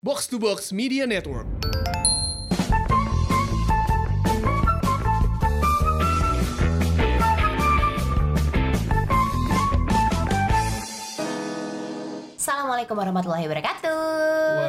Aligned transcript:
Box 0.00 0.28
to 0.28 0.38
Box 0.38 0.70
Media 0.70 1.06
Network. 1.10 1.46
Assalamualaikum 12.38 12.94
warahmatullahi 12.94 13.44
wabarakatuh. 13.50 13.98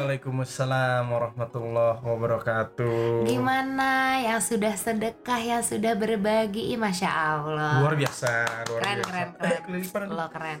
Waalaikumsalam 0.02 1.04
warahmatullahi 1.06 2.02
wabarakatuh. 2.02 3.24
Gimana 3.24 4.20
yang 4.20 4.42
sudah 4.42 4.74
sedekah, 4.74 5.38
yang 5.38 5.62
sudah 5.62 5.94
berbagi, 5.94 6.74
masya 6.74 7.08
Allah. 7.08 7.78
Luar 7.80 7.94
biasa, 7.94 8.66
luar 8.66 8.80
Keren, 8.82 8.96
biasa. 8.98 9.06
keren, 9.08 9.28
keren. 9.38 9.60
kelilipan. 9.64 10.00
Lo 10.10 10.26
keren. 10.28 10.58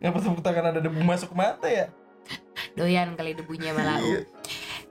Ngapa 0.00 0.18
tepuk 0.22 0.40
tangan 0.40 0.64
ada 0.72 0.80
debu 0.80 1.00
masuk 1.04 1.34
ke 1.34 1.36
mata 1.36 1.66
ya? 1.68 1.86
Doyan 2.72 3.14
kali 3.18 3.36
debunya 3.36 3.76
malah. 3.76 4.00
Iya. 4.00 4.24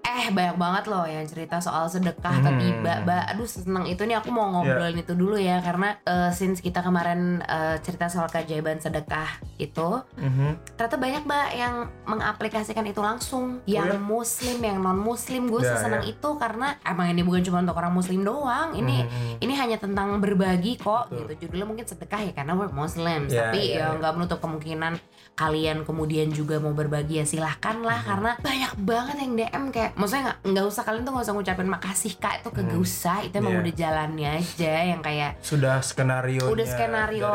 Eh 0.03 0.27
banyak 0.27 0.55
banget 0.55 0.83
loh 0.85 1.05
yang 1.05 1.23
cerita 1.23 1.57
soal 1.57 1.85
sedekah 1.85 2.33
Hmm. 2.33 2.43
tapi 2.43 2.65
mbak 2.75 3.31
aduh 3.31 3.45
seneng 3.45 3.85
itu 3.85 4.01
nih 4.01 4.15
aku 4.15 4.29
mau 4.29 4.49
ngobrolin 4.51 4.97
itu 4.97 5.13
dulu 5.13 5.35
ya 5.35 5.59
karena 5.59 5.95
eh, 6.01 6.29
since 6.31 6.57
kita 6.57 6.79
kemarin 6.79 7.39
eh, 7.41 7.77
cerita 7.79 8.05
soal 8.05 8.25
keajaiban 8.27 8.77
sedekah 8.77 9.29
itu 9.57 10.01
Mhm. 10.15 10.75
ternyata 10.75 10.97
banyak 10.97 11.21
mbak 11.23 11.47
yang 11.53 11.75
mengaplikasikan 12.03 12.83
itu 12.83 12.99
langsung 12.99 13.61
yang 13.65 13.87
ya? 13.87 13.97
muslim 13.97 14.57
yang 14.59 14.77
non 14.77 14.97
muslim 14.97 15.47
gue 15.47 15.61
Ya, 15.61 15.73
sesenang 15.75 16.01
ya. 16.01 16.11
itu 16.11 16.29
karena 16.35 16.75
emang 16.83 17.07
ini 17.07 17.21
bukan 17.21 17.41
cuma 17.41 17.61
untuk 17.61 17.77
orang 17.77 17.93
muslim 17.93 18.21
doang 18.21 18.73
ini 18.73 19.01
Mhm. 19.01 19.33
ini 19.39 19.53
hanya 19.55 19.77
tentang 19.77 20.17
berbagi 20.17 20.75
kok 20.75 21.07
Betul. 21.07 21.29
gitu 21.29 21.45
judulnya 21.45 21.67
mungkin 21.67 21.85
sedekah 21.85 22.21
ya 22.21 22.33
karena 22.33 22.53
we're 22.53 22.69
muslim 22.69 23.25
Ya, 23.25 23.47
tapi 23.47 23.61
ya, 23.69 23.77
ya 23.77 23.85
ya. 23.87 23.97
nggak 23.97 24.13
menutup 24.13 24.39
kemungkinan 24.39 24.97
kalian 25.33 25.77
kemudian 25.81 26.29
juga 26.29 26.57
mau 26.57 26.71
berbagi 26.71 27.17
ya 27.17 27.25
silahkan 27.25 27.79
lah 27.79 27.97
Mhm. 27.97 28.07
karena 28.07 28.31
banyak 28.39 28.71
banget 28.79 29.15
yang 29.17 29.31
DM 29.35 29.63
kayak 29.71 29.90
maksudnya 29.93 30.23
nggak 30.23 30.37
nggak 30.47 30.65
usah 30.65 30.81
kalian 30.81 31.01
tuh 31.01 31.11
nggak 31.11 31.25
usah 31.25 31.33
ngucapin 31.33 31.69
makasih 31.69 32.13
kak 32.15 32.33
itu 32.37 32.49
kagak 32.49 32.69
Hmm. 32.71 32.81
usah 32.81 33.17
itu 33.21 33.33
emang 33.33 33.51
Iya. 33.51 33.61
udah 33.61 33.73
jalannya 33.75 34.29
aja 34.33 34.73
yang 34.85 35.01
kayak 35.01 35.31
Sudah 35.39 35.75
skenario 35.79 36.43
udah 36.45 36.65
skenario 36.65 37.31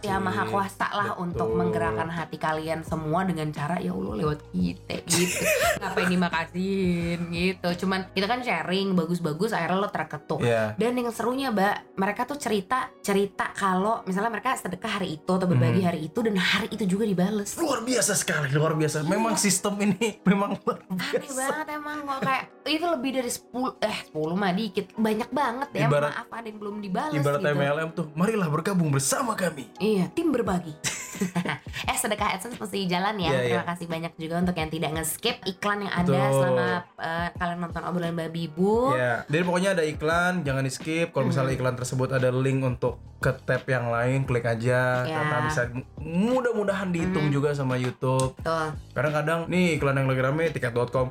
ya 0.00 0.16
maha 0.16 0.44
kuasa 0.44 0.86
lah 0.90 1.08
Betul. 1.12 1.24
untuk 1.24 1.48
menggerakkan 1.50 2.08
hati 2.08 2.36
kalian 2.36 2.80
semua 2.82 3.22
dengan 3.22 3.48
cara 3.48 3.76
ya 3.76 3.90
Allah 3.90 4.14
lewat 4.16 4.38
kita 4.48 4.94
gitu 5.04 5.42
ngapain 5.80 6.08
dimakasihin 6.08 7.20
gitu 7.28 7.68
cuman 7.78 8.10
kita 8.10 8.26
kan 8.26 8.40
sharing 8.40 8.92
bagus-bagus 8.92 9.50
akhirnya 9.50 9.78
lo 9.78 9.88
terketuk 9.88 10.40
Iya. 10.40 10.74
dan 10.74 10.92
yang 10.92 11.08
serunya 11.08 11.48
mbak 11.48 11.94
mereka 11.94 12.24
tuh 12.24 12.36
cerita 12.36 12.90
cerita 12.98 13.50
kalau 13.52 14.02
misalnya 14.04 14.30
mereka 14.30 14.54
sedekah 14.54 14.92
hari 14.94 15.16
itu 15.16 15.28
atau 15.28 15.44
berbagi 15.44 15.66
Hmm. 15.78 15.88
hari 15.88 16.00
itu 16.04 16.18
dan 16.20 16.34
hari 16.34 16.68
itu 16.68 16.84
juga 16.86 17.04
dibales 17.04 17.54
Luar 17.58 17.80
biasa 17.80 18.12
sekali, 18.14 18.50
luar 18.50 18.72
biasa. 18.72 19.02
Memang 19.02 19.34
sistem 19.36 19.74
ini 19.78 20.18
memang 20.22 20.56
luar 20.58 20.78
aneh 20.84 21.20
biasa. 21.20 21.34
banget 21.34 21.68
emang 21.70 21.87
kok 21.98 22.20
kayak 22.20 22.44
itu 22.64 22.86
lebih 22.86 23.10
dari 23.14 23.30
10 23.30 23.48
eh 23.80 23.98
10 24.06 24.14
mah 24.34 24.52
dikit 24.52 24.86
banyak 24.94 25.30
banget 25.30 25.68
ya 25.74 25.86
Ibarat- 25.86 26.12
maaf 26.12 26.28
ada 26.30 26.46
yang 26.46 26.58
belum 26.58 26.76
dibales 26.78 27.16
Ibarat 27.16 27.40
gitu 27.40 27.54
MLM 27.54 27.88
tuh, 27.92 28.06
marilah 28.12 28.48
bergabung 28.48 28.88
bersama 28.88 29.32
kami. 29.34 29.72
Iya, 29.78 30.12
tim 30.12 30.28
berbagi. 30.28 30.74
eh 31.90 31.96
sedekah 31.96 32.36
AdSense 32.36 32.56
mesti 32.56 32.86
jalan 32.86 33.16
ya. 33.16 33.28
Iya, 33.28 33.38
Terima 33.40 33.56
iya. 33.56 33.66
kasih 33.66 33.86
banyak 33.86 34.12
juga 34.14 34.34
untuk 34.38 34.54
yang 34.54 34.70
tidak 34.70 34.90
nge-skip 34.94 35.36
iklan 35.44 35.78
yang 35.82 35.94
ada 35.96 36.06
Betul. 36.06 36.36
selama 36.36 36.68
eh, 36.96 37.28
kalian 37.34 37.58
nonton 37.58 37.82
obrolan 37.82 38.14
babi 38.14 38.40
ibu. 38.46 38.94
Ya, 38.94 39.24
jadi 39.26 39.42
pokoknya 39.42 39.70
ada 39.72 39.84
iklan, 39.84 40.32
jangan 40.42 40.62
di 40.62 40.70
skip. 40.70 41.10
Kalau 41.10 41.26
misalnya 41.26 41.50
Hmm. 41.50 41.58
iklan 41.58 41.74
tersebut 41.74 42.08
ada 42.12 42.28
link 42.30 42.60
untuk 42.60 43.00
ke 43.18 43.34
tab 43.42 43.66
yang 43.66 43.90
lain, 43.90 44.22
klik 44.22 44.42
aja 44.42 45.02
Ya. 45.02 45.10
karena 45.10 45.36
bisa 45.44 45.62
mudah-mudahan 45.98 46.88
dihitung 46.88 47.26
Hmm. 47.26 47.34
juga 47.34 47.50
sama 47.50 47.74
YouTube. 47.74 48.38
Tuh. 48.38 48.70
Kadang-kadang 48.94 49.46
nih 49.46 49.74
iklan 49.74 49.96
yang 49.96 50.06
lagi 50.06 50.22
rame 50.22 50.44
tiket.com 50.48 51.10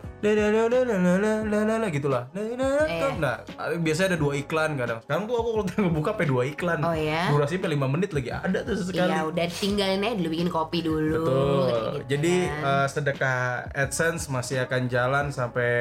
gitulah. 1.89 2.23
Nah, 3.17 3.35
biasanya 3.77 4.15
ada 4.15 4.19
dua 4.19 4.33
iklan 4.35 4.75
kadang. 4.75 4.99
Sekarang 5.01 5.23
tuh 5.25 5.35
aku 5.35 5.49
kalau 5.51 5.63
buka 5.91 6.09
sampai 6.13 6.27
dua 6.27 6.43
iklan. 6.45 6.79
Oh 6.79 6.95
ya. 6.95 7.27
Durasi 7.27 7.57
sampai 7.57 7.71
5 7.73 7.87
menit 7.87 8.11
lagi 8.11 8.29
ada 8.29 8.59
tuh 8.61 8.75
sesekali. 8.75 9.09
Iya, 9.09 9.21
udah 9.25 9.45
tinggalin 9.49 10.01
aja 10.01 10.15
dulu 10.15 10.29
bikin 10.29 10.49
kopi 10.49 10.79
dulu. 10.81 11.15
Betul. 11.17 11.67
gitu 11.67 12.05
Jadi 12.07 12.35
kan. 12.47 12.63
eh, 12.63 12.87
sedekah 12.87 13.39
AdSense 13.73 14.23
masih 14.27 14.63
akan 14.63 14.81
jalan 14.87 15.25
sampai 15.29 15.71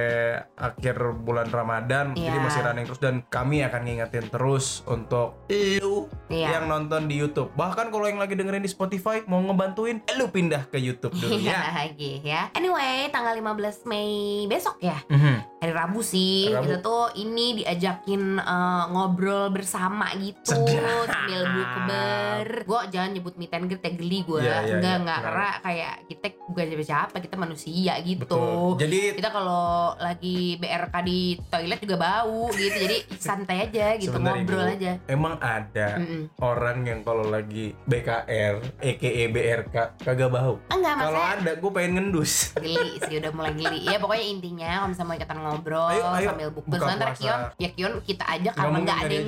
akhir 0.54 0.96
bulan 1.22 1.48
Ramadan. 1.48 2.12
Jadi 2.12 2.26
Iya. 2.32 2.42
masih 2.42 2.60
running 2.62 2.86
terus 2.86 2.98
dan 2.98 3.22
kami 3.28 3.62
akan 3.62 3.80
ngingetin 3.84 4.26
terus 4.26 4.82
untuk 4.86 5.46
lu 5.78 6.08
Iya. 6.26 6.58
yang 6.58 6.66
nonton 6.66 7.06
di 7.06 7.14
YouTube. 7.14 7.54
Bahkan 7.54 7.88
kalau 7.88 8.04
yang 8.04 8.16
lagi 8.16 8.34
dengerin 8.34 8.58
di 8.58 8.68
Spotify 8.68 9.22
mau 9.24 9.38
ngebantuin, 9.40 10.02
lu 10.14 10.26
pindah 10.26 10.66
ke 10.66 10.76
YouTube 10.76 11.14
dulu 11.14 11.38
Iya 11.38 11.52
ya. 11.52 11.58
lagi 11.72 12.12
ya. 12.20 12.42
Anyway, 12.52 13.06
tanggal 13.08 13.32
15 13.32 13.84
Mei 13.84 14.10
besok 14.46 14.76
ya. 14.78 14.98
Mhm. 15.06 15.55
Hari 15.66 15.74
Rabu 15.74 15.98
sih. 15.98 16.46
Rabu. 16.48 16.62
Kita 16.62 16.76
tuh 16.78 17.10
ini 17.16 17.58
diajakin 17.58 18.22
eh, 18.38 18.84
ngobrol 18.88 19.50
bersama 19.50 20.14
gitu 20.14 20.38
Sedap. 20.46 21.10
sambil 21.10 21.42
bukber. 21.44 22.46
Gue 22.62 22.80
jangan 22.88 23.10
nyebut 23.10 23.34
meet 23.34 23.50
and 23.50 23.66
greet 23.66 23.82
ya 23.82 23.90
geli 23.92 24.18
gue. 24.22 24.38
Iya, 24.38 24.46
iya, 24.62 24.74
enggak 24.76 24.86
iya. 24.86 25.00
enggak 25.02 25.18
karena 25.20 25.48
kayak 25.60 25.94
kita 26.06 26.26
bukan 26.46 26.64
siapa-siapa, 26.68 27.16
kita 27.18 27.36
manusia 27.36 27.92
gitu. 28.00 28.22
Betul. 28.22 28.78
Jadi 28.78 29.00
Kita 29.16 29.28
kalau 29.28 29.66
lagi 29.96 30.38
BRK 30.56 30.94
di 31.02 31.18
toilet 31.50 31.80
juga 31.82 31.96
bau 31.98 32.46
gitu. 32.52 32.76
Jadi 32.76 32.96
santai 33.16 33.56
aja 33.66 33.86
gitu, 33.96 34.14
ngobrol 34.14 34.62
Ibu. 34.62 34.74
aja. 34.78 34.92
emang 35.06 35.34
ada 35.38 35.98
Mm-mm. 35.98 36.30
orang 36.38 36.78
yang 36.84 37.00
kalau 37.02 37.26
lagi 37.26 37.74
BKR, 37.82 38.54
EKE 38.78 39.24
BRK 39.28 39.74
kagak 39.98 40.30
bau. 40.30 40.62
Enggak, 40.68 40.94
Kalau 40.96 41.18
ada, 41.20 41.50
gue 41.52 41.70
pengen 41.72 41.92
ngendus. 41.98 42.54
geli 42.56 43.00
sih 43.00 43.18
udah 43.18 43.32
mulai 43.32 43.52
geli 43.52 43.82
ya 43.82 43.98
pokoknya 43.98 44.26
intinya 44.28 44.68
kalau 44.76 44.88
misalnya 44.88 45.08
mau 45.08 45.16
ikutan 45.16 45.38
ngobrol 45.38 45.55
Ayo, 45.58 46.04
ayo, 46.10 46.28
sambil 46.28 46.48
bukber 46.50 46.68
buka 46.68 46.78
soalnya 46.82 46.96
ntar 46.96 47.08
puasa. 47.08 47.18
Kion 47.18 47.40
ya 47.56 47.68
Kion 47.70 47.92
kita 48.00 48.24
aja 48.26 48.50
karena 48.50 48.76
nggak 48.78 48.98
ada 48.98 49.14
yang 49.14 49.26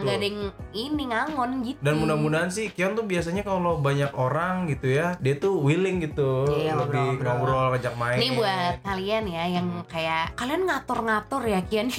nggak 0.00 0.14
ada 0.14 0.26
yang 0.26 0.40
ini 0.70 1.02
ngangon 1.06 1.50
gitu. 1.62 1.78
Dan 1.80 1.94
mudah-mudahan 1.96 2.48
sih 2.48 2.66
Kion 2.68 2.92
tuh 2.92 3.04
biasanya 3.04 3.42
kalau 3.42 3.78
banyak 3.78 4.10
orang 4.12 4.54
gitu 4.66 4.86
ya, 4.88 5.14
dia 5.16 5.34
tuh 5.34 5.56
willing 5.56 6.00
gitu, 6.00 6.44
Iya, 6.46 6.74
lebih 6.76 6.98
ngobrol-ngobrol. 7.16 7.54
ngobrol, 7.54 7.66
ngajak 7.72 7.94
main. 7.94 8.16
ini 8.16 8.28
buat 8.32 8.74
kalian 8.82 9.24
ya 9.26 9.44
yang 9.50 9.68
kayak 9.84 10.24
kalian 10.34 10.62
ngatur-ngatur 10.64 11.42
ya 11.44 11.60
Kion. 11.62 11.88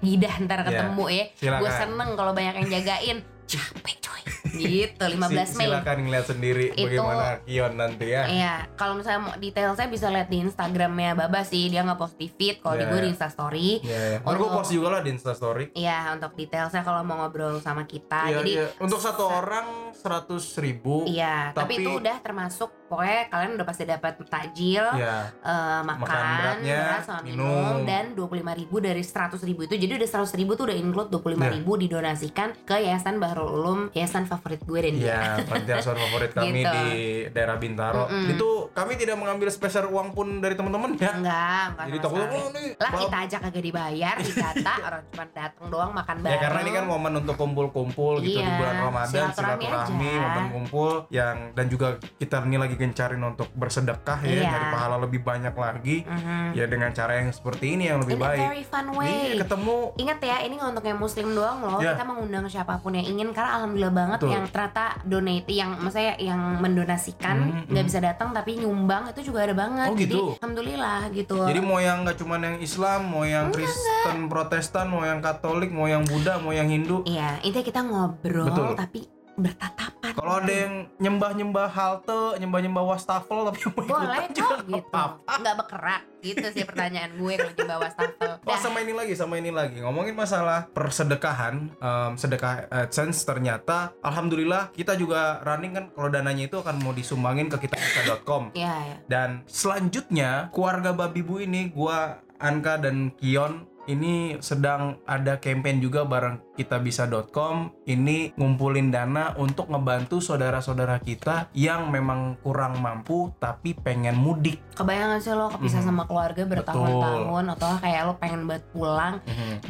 Gidah 0.00 0.34
ntar 0.40 0.58
Ya, 0.60 0.66
ketemu 0.66 1.04
ya. 1.08 1.24
Silakan. 1.34 1.60
gue 1.60 1.70
seneng 1.70 2.10
kalau 2.14 2.32
banyak 2.32 2.54
yang 2.56 2.68
jagain. 2.72 3.18
Capek 3.44 3.96
coy 4.00 4.19
gitu 4.52 5.02
15 5.02 5.20
Si- 5.46 5.56
Mei 5.56 5.66
Silakan 5.66 5.98
ngeliat 6.00 6.26
sendiri 6.26 6.66
Itu- 6.70 6.84
bagaimana 6.84 7.26
Kion 7.42 7.72
nanti 7.74 8.06
ya. 8.06 8.22
Iya, 8.26 8.54
kalau 8.74 8.94
misalnya 8.94 9.20
mau 9.22 9.34
detail 9.34 9.72
saya 9.72 9.86
bisa 9.86 10.08
lihat 10.08 10.26
di 10.26 10.38
Instagramnya 10.40 11.12
Baba 11.14 11.40
sih, 11.42 11.66
dia 11.66 11.80
nggak 11.80 11.96
post 11.96 12.16
di 12.16 12.28
feed, 12.28 12.58
kalau 12.58 12.74
di 12.74 12.82
Iya. 12.82 12.90
gue 12.90 13.00
di 13.00 13.10
Instastory. 13.10 13.68
Iya, 13.80 14.00
ya. 14.00 14.18
Ntar 14.20 14.34
gue 14.36 14.48
post 14.50 14.70
juga 14.70 14.88
lah 14.90 15.00
di 15.00 15.10
Instastory. 15.10 15.64
Iya, 15.72 15.98
untuk 16.12 16.32
detail 16.34 16.66
saya 16.68 16.82
kalau 16.82 17.00
mau 17.00 17.16
ngobrol 17.18 17.58
sama 17.58 17.84
kita. 17.84 18.26
Iya, 18.26 18.36
Jadi 18.38 18.50
iya. 18.52 18.66
Untuk 18.78 18.98
satu 18.98 19.24
sa- 19.24 19.34
orang 19.36 19.66
seratus 19.92 20.56
ribu. 20.56 21.04
Iya, 21.04 21.52
tapi, 21.52 21.76
Tapi- 21.76 21.82
itu 21.82 21.90
udah 21.92 22.16
termasuk 22.18 22.70
pokoknya 22.90 23.20
kalian 23.28 23.50
udah 23.54 23.64
pasti 23.64 23.84
dapat 23.84 24.12
takjil, 24.26 24.82
Ya, 24.92 25.30
eh, 25.38 25.80
makan, 25.80 26.02
Makan 26.02 26.24
beratnya, 26.34 26.78
berat 26.82 27.02
sama 27.02 27.20
minum, 27.22 27.46
minum. 27.46 27.76
dan 27.86 28.04
25.000 28.12 28.42
dari 28.80 29.00
100.000 29.00 29.38
itu. 29.62 29.74
Jadi 29.78 29.92
udah 29.94 30.08
100.000 30.10 30.26
tuh 30.50 30.64
udah 30.66 30.76
include 30.76 31.08
25.000 31.08 31.38
Iya. 31.70 31.80
didonasikan 31.80 32.48
ke 32.60 32.76
Yayasan 32.76 33.16
Bahrul 33.16 33.46
Ulum, 33.48 33.80
yayasan 33.90 34.26
favorit 34.26 34.58
gue 34.60 34.80
dan 34.80 34.94
dia. 34.94 35.06
Iya, 35.40 35.76
asuhan 35.76 35.98
favorit 36.00 36.32
kami 36.32 36.50
Gitu. 36.58 36.72
di 36.72 36.86
daerah 37.30 37.56
Bintaro. 37.56 38.04
Mm-mm. 38.06 38.32
Itu 38.32 38.48
kami 38.70 38.96
tidak 38.96 39.14
mengambil 39.14 39.46
spesial 39.48 39.86
uang 39.86 40.10
pun 40.10 40.40
dari 40.40 40.54
teman-teman 40.54 40.96
ya. 40.96 41.12
Enggak, 41.12 41.62
enggak 41.70 41.86
Jadi 41.86 41.98
sekali. 42.00 42.34
oh 42.34 42.48
nih. 42.50 42.68
Lah 42.74 42.90
kita 42.96 43.16
aja 43.20 43.36
kagak 43.38 43.62
dibayar, 43.62 44.14
didata 44.16 44.72
orang 44.86 45.02
cuma 45.06 45.24
datang 45.30 45.66
doang 45.68 45.92
makan 45.92 46.16
bareng. 46.18 46.32
Ya 46.32 46.38
karena 46.40 46.58
ini 46.60 46.72
kan 46.72 46.84
momen 46.86 47.12
untuk 47.16 47.36
kumpul-kumpul 47.36 48.12
gitu 48.18 48.32
di 48.32 48.42
Iya, 48.42 48.56
bulan 48.56 48.76
Ramadan 48.80 49.12
silaturahmi 49.30 49.62
silaturahmi, 49.62 50.10
momen 50.16 50.44
kumpul 50.50 50.90
yang 51.10 51.36
dan 51.52 51.66
juga 51.66 51.88
kita 52.16 52.42
ini 52.42 52.56
lagi 52.56 52.74
gencarin 52.80 53.20
untuk 53.20 53.52
bersedekah 53.52 54.18
ya, 54.20 54.32
Iya. 54.40 54.48
dari 54.48 54.66
pahala 54.72 54.96
lebih 54.96 55.20
banyak 55.20 55.52
lagi. 55.52 56.02
Mhm. 56.02 56.56
Ya 56.56 56.64
dengan 56.64 56.90
cara 56.90 57.20
yang 57.20 57.28
seperti 57.28 57.76
ini 57.76 57.86
yang 57.86 58.00
lebih 58.00 58.16
In 58.16 58.22
a 58.22 58.26
baik. 58.26 58.40
very 58.42 58.64
fun 58.64 58.86
way. 58.96 59.36
Iya, 59.36 59.44
ketemu 59.44 59.76
Ingat 59.92 60.18
ya, 60.20 60.36
ini 60.40 60.54
nggak 60.56 60.70
untuk 60.72 60.86
yang 60.86 60.98
muslim 60.98 61.28
doang 61.30 61.58
loh. 61.60 61.78
Ya. 61.78 61.92
Kita 61.92 62.04
mengundang 62.04 62.44
siapa 62.48 62.74
pun 62.78 62.92
yang 62.92 63.06
ingin 63.06 63.28
karena 63.30 63.50
alhamdulillah 63.56 63.92
banget 63.92 64.18
Betul. 64.18 64.32
yang 64.32 64.44
ternyata 64.48 64.84
donate 65.04 65.50
yang 65.50 65.70
maksudnya 65.76 66.14
yang 66.16 66.40
mendonasikan 66.58 67.36
Hmm, 67.40 67.68
nggak 67.68 67.82
hmm. 67.82 67.90
bisa 67.90 67.98
datang 68.00 68.28
tapi 68.30 68.56
nyumbang 68.56 69.10
itu 69.10 69.20
juga 69.28 69.44
ada 69.44 69.52
banget. 69.52 69.88
Oh, 69.88 69.94
Jadi 69.94 70.08
gitu? 70.08 70.24
alhamdulillah 70.38 71.00
gitu. 71.12 71.36
Jadi 71.44 71.60
mau 71.60 71.78
yang 71.78 72.02
nggak 72.02 72.16
cuman 72.16 72.40
yang 72.40 72.56
Islam, 72.58 73.00
mau 73.04 73.24
yang 73.24 73.50
Kristen, 73.50 74.16
Protestan, 74.26 74.88
mau 74.88 75.02
yang 75.02 75.20
Katolik, 75.20 75.68
mau 75.68 75.84
yang 75.84 76.02
Buddha, 76.02 76.38
mau 76.38 76.50
yang 76.50 76.66
Hindu. 76.66 77.02
Iya, 77.04 77.42
intinya 77.42 77.66
kita 77.66 77.80
ngobrol 77.82 78.46
Betul. 78.46 78.68
tapi 78.74 79.00
bertatapan. 79.40 80.10
Kalau 80.10 80.42
ada 80.42 80.52
yang 80.52 80.74
nyembah-nyembah 80.98 81.68
halte, 81.70 82.22
nyembah-nyembah 82.42 82.84
wastafel 82.84 83.46
tapi 83.48 83.58
mau 83.72 83.84
boleh 83.86 84.26
kok 84.34 84.58
gitu. 84.66 84.84
apa-apa. 84.90 85.32
Nggak 85.40 85.54
berkerak 85.64 86.02
gitu 86.20 86.46
sih 86.52 86.64
pertanyaan 86.68 87.10
gue 87.16 87.32
kalau 87.40 87.54
bawah 87.64 87.80
wastafel. 87.88 88.32
Oh 88.44 88.58
sama 88.60 88.84
ini 88.84 88.92
lagi, 88.92 89.14
sama 89.16 89.40
ini 89.40 89.48
lagi 89.48 89.80
Ngomongin 89.80 90.12
masalah 90.12 90.68
persedekahan 90.74 91.72
em, 91.80 92.12
Sedekah 92.18 92.68
AdSense 92.68 93.24
ternyata 93.24 93.96
Alhamdulillah 94.04 94.74
kita 94.76 94.98
juga 95.00 95.40
running 95.46 95.72
kan 95.72 95.84
Kalau 95.94 96.08
dananya 96.12 96.44
itu 96.50 96.60
akan 96.60 96.76
mau 96.82 96.92
disumbangin 96.92 97.48
ke 97.48 97.56
kitabisa.com 97.64 98.52
Iya, 98.52 98.74
ya. 98.74 98.96
Dan 99.08 99.46
selanjutnya 99.48 100.52
keluarga 100.52 100.92
Babi 100.92 101.24
Bu 101.24 101.40
ini 101.40 101.72
Gua, 101.72 102.20
Anka 102.36 102.76
dan 102.76 103.14
Kion 103.16 103.70
ini 103.88 104.36
sedang 104.44 105.00
ada 105.08 105.40
campaign 105.40 105.82
juga 105.82 106.04
bareng 106.06 106.38
kitabisa.com 106.60 107.56
ini 107.84 108.32
ngumpulin 108.32 108.88
dana 108.88 109.32
untuk 109.34 109.66
ngebantu 109.66 110.20
saudara-saudara 110.20 110.98
kita 110.98 111.48
yang 111.52 111.88
memang 111.88 112.36
kurang 112.38 112.76
mampu 112.76 113.32
tapi 113.36 113.72
pengen 113.72 114.14
mudik 114.14 114.60
Kebayang 114.72 115.12
gak 115.12 115.22
sih 115.22 115.32
lo 115.32 115.48
kepisah 115.50 115.78
Mhm. 115.78 115.86
sama 115.86 116.02
keluarga 116.04 116.42
bertahun-tahun 116.42 117.44
atau 117.50 117.70
kayak 117.78 118.00
lo 118.02 118.12
pengen 118.16 118.40
banget 118.44 118.64
pulang 118.70 119.14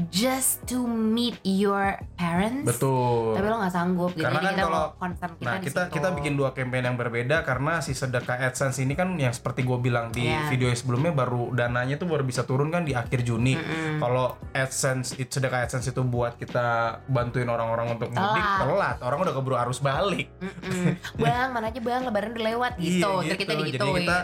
just 0.08 0.62
to 0.64 0.82
meet 0.82 1.38
your 1.42 1.94
parents 2.14 2.64
betul 2.64 3.32
tapi 3.32 3.46
lo 3.46 3.56
nggak 3.58 3.72
sanggup 3.72 4.10
gitu 4.12 4.22
Karena 4.22 4.38
jadi 4.38 4.44
kan 4.44 4.54
kita 4.54 4.66
kalau- 4.66 4.90
concern 4.96 5.32
kita 5.32 5.46
Nah 5.46 5.56
kita 5.58 5.81
situ. 5.82 5.94
kita 5.94 6.08
bikin 6.12 6.32
dua 6.34 6.50
campaign 6.50 6.84
yang 6.84 6.96
berbeda 6.96 7.37
karena 7.42 7.78
si 7.78 7.92
sedekah 7.92 8.38
AdSense 8.40 8.78
ini 8.78 8.94
kan 8.94 9.14
yang 9.14 9.31
seperti 9.31 9.62
gue 9.62 9.78
bilang 9.78 10.10
di 10.10 10.25
Iya. 10.25 10.46
video 10.48 10.70
sebelumnya 10.72 11.10
baru 11.12 11.50
dananya 11.52 11.96
tuh 11.96 12.06
baru 12.06 12.22
bisa 12.22 12.42
turun 12.42 12.69
kan 12.69 12.82
di 12.82 12.92
akhir 12.92 13.22
Juni. 13.22 13.52
Mm-mm. 13.52 13.98
Kalau 13.98 14.26
AdSense 14.52 15.16
itu 15.16 15.31
sedekah 15.32 15.60
AdSense 15.60 15.88
itu 15.88 16.02
buat 16.02 16.34
kita 16.34 16.66
bantuin 17.06 17.48
orang-orang 17.48 17.96
untuk 17.98 18.08
mudik 18.10 18.44
Telat. 18.44 18.60
telat, 18.62 18.96
orang 19.04 19.18
udah 19.26 19.34
keburu 19.34 19.56
arus 19.56 19.78
balik. 19.80 20.28
Mm-mm. 20.40 20.96
bang 21.20 21.48
mana 21.52 21.68
aja 21.70 21.80
bang 21.80 22.02
lebaran 22.06 22.30
udah 22.34 22.44
lewat 22.54 22.72
gitu, 22.80 23.10
Iya, 23.22 23.34
Ntar 23.34 23.38
kita 23.38 23.52
Jadi 23.52 23.62
digituin 23.66 24.04
kita 24.04 24.18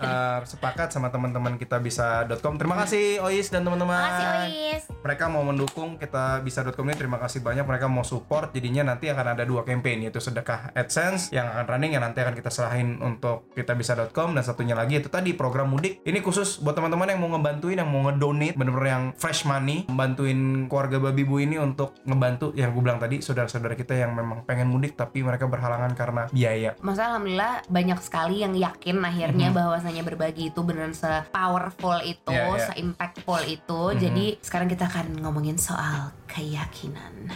uh, 0.00 0.38
sepakat 0.44 0.88
sama 0.90 1.08
teman-teman 1.08 1.56
kita 1.56 1.76
bisa.com. 1.78 2.54
Terima 2.58 2.76
kasih 2.84 3.22
Ois 3.24 3.46
dan 3.48 3.62
teman-teman. 3.62 3.94
makasih 4.00 4.28
Ois 4.30 4.82
Mereka 5.00 5.24
mau 5.32 5.42
mendukung 5.44 5.96
kita 5.96 6.40
bisa.com 6.42 6.86
ini 6.86 6.96
terima 6.96 7.18
kasih 7.20 7.40
banyak 7.40 7.64
mereka 7.64 7.86
mau 7.86 8.02
support 8.02 8.50
jadinya 8.50 8.94
nanti 8.94 9.08
akan 9.08 9.36
ada 9.36 9.44
dua 9.44 9.62
campaign 9.62 10.08
yaitu 10.08 10.18
sedekah 10.18 10.72
AdSense 10.74 11.30
yang 11.30 11.46
akan 11.46 11.64
running 11.66 11.92
yang 11.96 12.04
nanti 12.04 12.20
akan 12.24 12.34
kita 12.34 12.50
serahin 12.52 12.98
untuk 13.00 13.50
kita 13.54 13.76
bisa.com 13.76 14.32
dan 14.34 14.42
satunya 14.42 14.74
lagi 14.74 14.98
itu 14.98 15.08
tadi 15.12 15.36
program 15.36 15.70
mudik 15.70 16.00
ini 16.04 16.18
khusus 16.20 16.60
buat 16.60 16.74
teman-teman 16.74 17.14
yang 17.14 17.20
mau 17.20 17.30
ngebantuin 17.36 17.78
yang 17.80 17.90
mau 17.90 18.08
ngedonate 18.08 18.56
bener-bener 18.56 18.88
yang 18.88 19.04
fresh 19.16 19.44
money 19.44 19.84
membantuin 19.86 20.66
keluarga 20.66 20.98
babi 20.98 21.22
bu 21.24 21.36
ini 21.40 21.56
untuk 21.60 21.96
ngebantu 22.04 22.56
yang 22.56 22.72
gue 22.72 22.82
bilang 22.82 22.96
tadi 22.96 23.20
saudara-saudara 23.20 23.76
kita 23.76 23.92
yang 23.92 24.16
memang 24.16 24.42
pengen 24.48 24.72
mudik 24.72 24.96
tapi 24.96 25.20
mereka 25.20 25.44
berhalangan 25.44 25.92
karena 25.92 26.22
biaya 26.32 26.72
Maksudnya 26.80 27.08
alhamdulillah 27.16 27.54
banyak 27.68 27.98
sekali 28.00 28.40
yang 28.40 28.54
yakin 28.56 28.96
akhirnya 29.04 29.48
bahwasanya 29.52 30.02
berbagi 30.02 30.48
itu 30.48 30.60
beneran 30.64 30.96
se-powerful 30.96 32.00
itu, 32.02 32.30
Mhm. 32.30 32.36
Iya, 32.36 32.46
iya. 32.56 32.66
se-impactful 32.72 33.42
itu. 33.46 33.80
Mhm. 33.92 33.98
Jadi 34.00 34.24
sekarang 34.40 34.68
kita 34.70 34.88
akan 34.88 35.20
ngomongin 35.20 35.58
soal 35.60 36.14
keyakinan. 36.24 37.32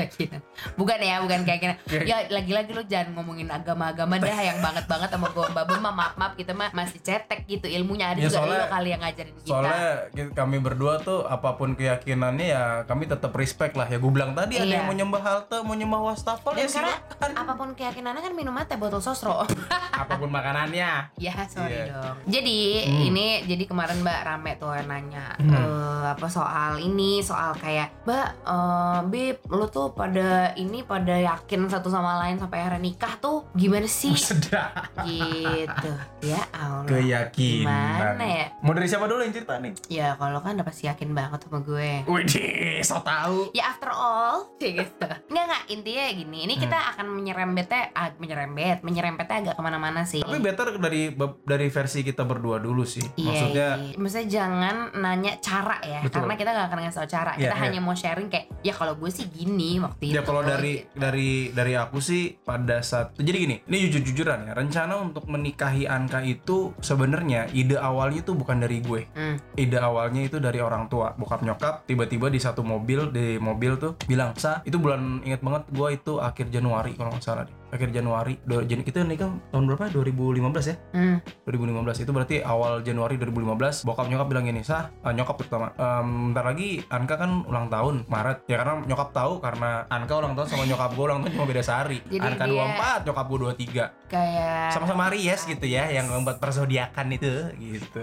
Keyakinan. 0.00 0.40
Bukan 0.74 0.98
ya, 1.00 1.16
bukan 1.18 1.40
keyakinan. 1.42 1.76
Ya 2.04 2.16
lagi-lagi 2.28 2.70
lu 2.70 2.82
jangan 2.84 3.08
ngomongin 3.12 3.48
agama-agama 3.48 4.16
dah 4.16 4.30
yang 4.48 4.58
banget 4.58 4.84
banget 4.84 5.08
sama 5.08 5.28
gua 5.28 5.48
Mbak 5.48 5.64
Bem 5.64 5.80
mah 5.80 5.94
maaf-maaf 5.94 6.32
kita 6.34 6.52
mah 6.52 6.70
masih 6.70 6.98
cetek 6.98 7.44
gitu 7.44 7.66
ilmunya 7.66 8.10
ada 8.10 8.18
Ya, 8.18 8.26
juga 8.26 8.36
soalnya- 8.38 8.60
lu 8.60 8.66
kali 8.70 8.88
yang 8.88 9.00
ngajarin 9.00 9.34
kita. 9.34 9.48
Soalnya 9.48 9.80
kami 10.32 10.56
berdua 10.58 10.94
tuh 10.98 11.24
apa 11.24 11.50
pun 11.54 11.74
keyakinannya 11.74 12.46
ya 12.48 12.62
kami 12.84 13.04
tetap 13.04 13.32
respect 13.32 13.74
lah 13.74 13.84
ya. 13.84 13.98
Gue 13.98 14.10
bilang 14.10 14.32
tadi 14.32 14.54
ada 14.54 14.64
Iya. 14.64 14.76
yang 14.76 14.86
mau 14.86 14.94
nyembah 14.94 15.22
halte, 15.22 15.56
mau 15.60 15.74
nyembah 15.74 16.00
wastafel 16.04 16.52
ya 16.54 16.64
karena 16.64 16.94
silakan. 16.94 17.30
apa 17.34 17.52
pun 17.54 17.68
keyakinannya 17.72 18.20
kan 18.20 18.32
minuman 18.32 18.62
teh 18.62 18.76
botol 18.76 18.98
sosro. 18.98 19.42
apa 20.02 20.14
pun 20.14 20.28
makanannya. 20.28 21.10
Ya 21.16 21.32
sorry 21.46 21.74
Iya. 21.80 21.92
dong. 21.92 22.16
Jadi 22.28 22.58
Hmm. 22.80 23.08
ini 23.08 23.26
jadi 23.44 23.64
kemarin 23.64 23.98
Mbak 23.98 24.20
rame 24.22 24.52
tuh 24.54 24.70
yang 24.70 24.86
nanya 24.86 25.34
Hmm. 25.36 25.50
eh, 25.50 26.06
apa 26.10 26.26
soal 26.26 26.78
ini 26.78 27.18
soal 27.18 27.54
kayak 27.54 28.04
Mbak 28.04 28.28
eh, 28.44 29.00
Bib 29.08 29.36
lu 29.48 29.66
tuh 29.66 29.87
pada 29.90 30.28
ini 30.54 30.80
pada 30.80 31.14
yakin 31.14 31.66
satu 31.66 31.88
sama 31.88 32.20
lain 32.20 32.36
sampai 32.36 32.58
akhirnya 32.58 32.82
nikah 32.84 33.14
tuh 33.16 33.46
gimana 33.52 33.84
sih? 33.84 34.12
Sedap. 34.14 34.92
gitu. 35.02 35.90
Ya 36.24 36.42
Allah. 36.50 36.84
Keyakinan. 36.84 37.64
Gimana 37.64 38.24
ya? 38.24 38.46
Mau 38.60 38.72
dari 38.72 38.86
siapa 38.86 39.04
dulu 39.04 39.20
yang 39.20 39.32
cerita 39.32 39.56
nih? 39.56 39.72
Ya 39.88 40.14
kalau 40.14 40.38
kan 40.38 40.54
udah 40.54 40.66
pasti 40.66 40.86
yakin 40.86 41.10
banget 41.10 41.44
sama 41.44 41.60
gue. 41.60 42.02
Widih, 42.04 42.82
so 42.82 43.00
tau. 43.00 43.48
Ya 43.52 43.70
after 43.70 43.88
all, 43.88 44.48
kayak 44.60 44.84
gitu. 44.84 45.06
Enggak 45.28 45.44
enggak 45.44 45.62
intinya 45.68 46.04
gini. 46.12 46.38
Ini 46.44 46.54
kita 46.56 46.76
Hmm. 46.78 46.90
akan 46.94 47.06
menyerempetnya, 47.10 47.82
ah, 47.92 48.08
menyerempet, 48.16 48.80
menyerempetnya 48.80 49.36
agak 49.42 49.54
ke 49.54 49.62
mana-mana 49.62 50.02
sih. 50.02 50.22
Tapi 50.22 50.38
better 50.38 50.78
dari 50.78 51.10
dari 51.42 51.66
versi 51.68 52.00
kita 52.00 52.22
berdua 52.22 52.58
dulu 52.58 52.82
sih. 52.82 53.02
Iya, 53.14 53.26
Maksudnya 53.28 53.68
iya. 53.76 53.94
maksudnya 53.94 54.28
jangan 54.28 54.74
nanya 54.94 55.32
cara 55.38 55.76
ya, 55.80 56.00
Betul. 56.00 56.22
karena 56.22 56.34
kita 56.34 56.50
gak 56.50 56.66
akan 56.68 56.78
ngasih 56.80 56.98
tau 56.98 57.10
cara. 57.10 57.32
Iya, 57.34 57.40
kita 57.44 57.54
iya. 57.54 57.62
hanya 57.66 57.80
mau 57.80 57.94
sharing 57.94 58.28
kayak, 58.28 58.46
ya 58.62 58.72
kalau 58.72 58.94
gue 58.94 59.10
sih 59.10 59.26
gini 59.26 59.77
waktu 59.82 60.02
Ya 60.10 60.20
itu. 60.20 60.26
kalau 60.26 60.42
dari 60.42 60.84
dari 60.92 61.50
dari 61.50 61.72
aku 61.74 61.98
sih 61.98 62.34
pada 62.38 62.80
saat 62.80 63.14
jadi 63.14 63.38
gini, 63.38 63.56
ini 63.64 63.76
jujur-jujuran 63.88 64.48
ya. 64.48 64.52
Rencana 64.54 64.98
untuk 64.98 65.26
menikahi 65.28 65.86
Anka 65.86 66.22
itu 66.22 66.72
sebenarnya 66.78 67.48
ide 67.52 67.76
awalnya 67.76 68.20
itu 68.22 68.32
bukan 68.34 68.58
dari 68.58 68.80
gue. 68.80 69.02
Hmm. 69.14 69.36
ide 69.54 69.78
awalnya 69.78 70.22
itu 70.24 70.38
dari 70.38 70.58
orang 70.58 70.86
tua 70.86 71.14
bokap 71.14 71.42
nyokap 71.42 71.86
tiba-tiba 71.86 72.28
di 72.28 72.38
satu 72.38 72.62
mobil 72.62 73.10
di 73.10 73.38
mobil 73.38 73.74
tuh 73.76 73.98
bilang 74.06 74.34
sa 74.36 74.62
itu 74.62 74.78
bulan 74.78 75.22
inget 75.22 75.42
banget 75.42 75.64
gua 75.70 75.88
itu 75.90 76.18
akhir 76.18 76.48
Januari 76.48 76.94
kalau 76.94 77.10
nggak 77.10 77.24
salah 77.24 77.44
deh 77.44 77.54
akhir 77.68 77.88
Januari 77.90 78.34
jadi 78.44 78.80
kita 78.80 79.02
nikah 79.02 79.28
tahun 79.48 79.64
berapa? 79.66 79.84
2015 79.90 80.40
ya? 80.64 80.76
Hmm. 80.92 81.16
2015 81.44 82.02
itu 82.02 82.10
berarti 82.10 82.36
awal 82.40 82.80
Januari 82.80 83.16
2015 83.16 83.84
bokap 83.84 84.06
nyokap 84.06 84.26
bilang 84.26 84.44
gini 84.44 84.60
sah 84.60 84.88
eh, 84.98 85.12
nyokap 85.12 85.36
terutama 85.38 85.72
"Em, 85.74 86.08
bentar 86.28 86.44
lagi 86.44 86.68
Anka 86.88 87.14
kan 87.16 87.44
ulang 87.44 87.68
tahun 87.68 88.04
Maret. 88.06 88.38
Ya 88.46 88.56
karena 88.56 88.80
nyokap 88.82 89.08
tahu 89.10 89.32
karena 89.38 89.84
Anka 89.86 90.14
ulang 90.14 90.32
tahun 90.32 90.48
sama 90.48 90.64
nyokap 90.64 90.90
gue 90.92 91.04
ulang 91.04 91.20
tahun 91.20 91.32
cuma 91.34 91.46
beda 91.46 91.62
sehari. 91.62 91.98
Jadi 92.08 92.24
Anka 92.24 92.44
dia- 92.44 92.56
24 92.56 93.06
nyokap 93.06 93.24
gue 93.26 93.38
23 93.38 94.08
Kayak 94.08 94.72
sama-sama 94.72 95.02
Aries 95.08 95.44
gitu 95.44 95.66
ya 95.66 95.84
yang 95.86 96.08
membuat 96.08 96.38
persodiakan 96.38 97.06
itu 97.10 97.32
gitu. 97.54 98.00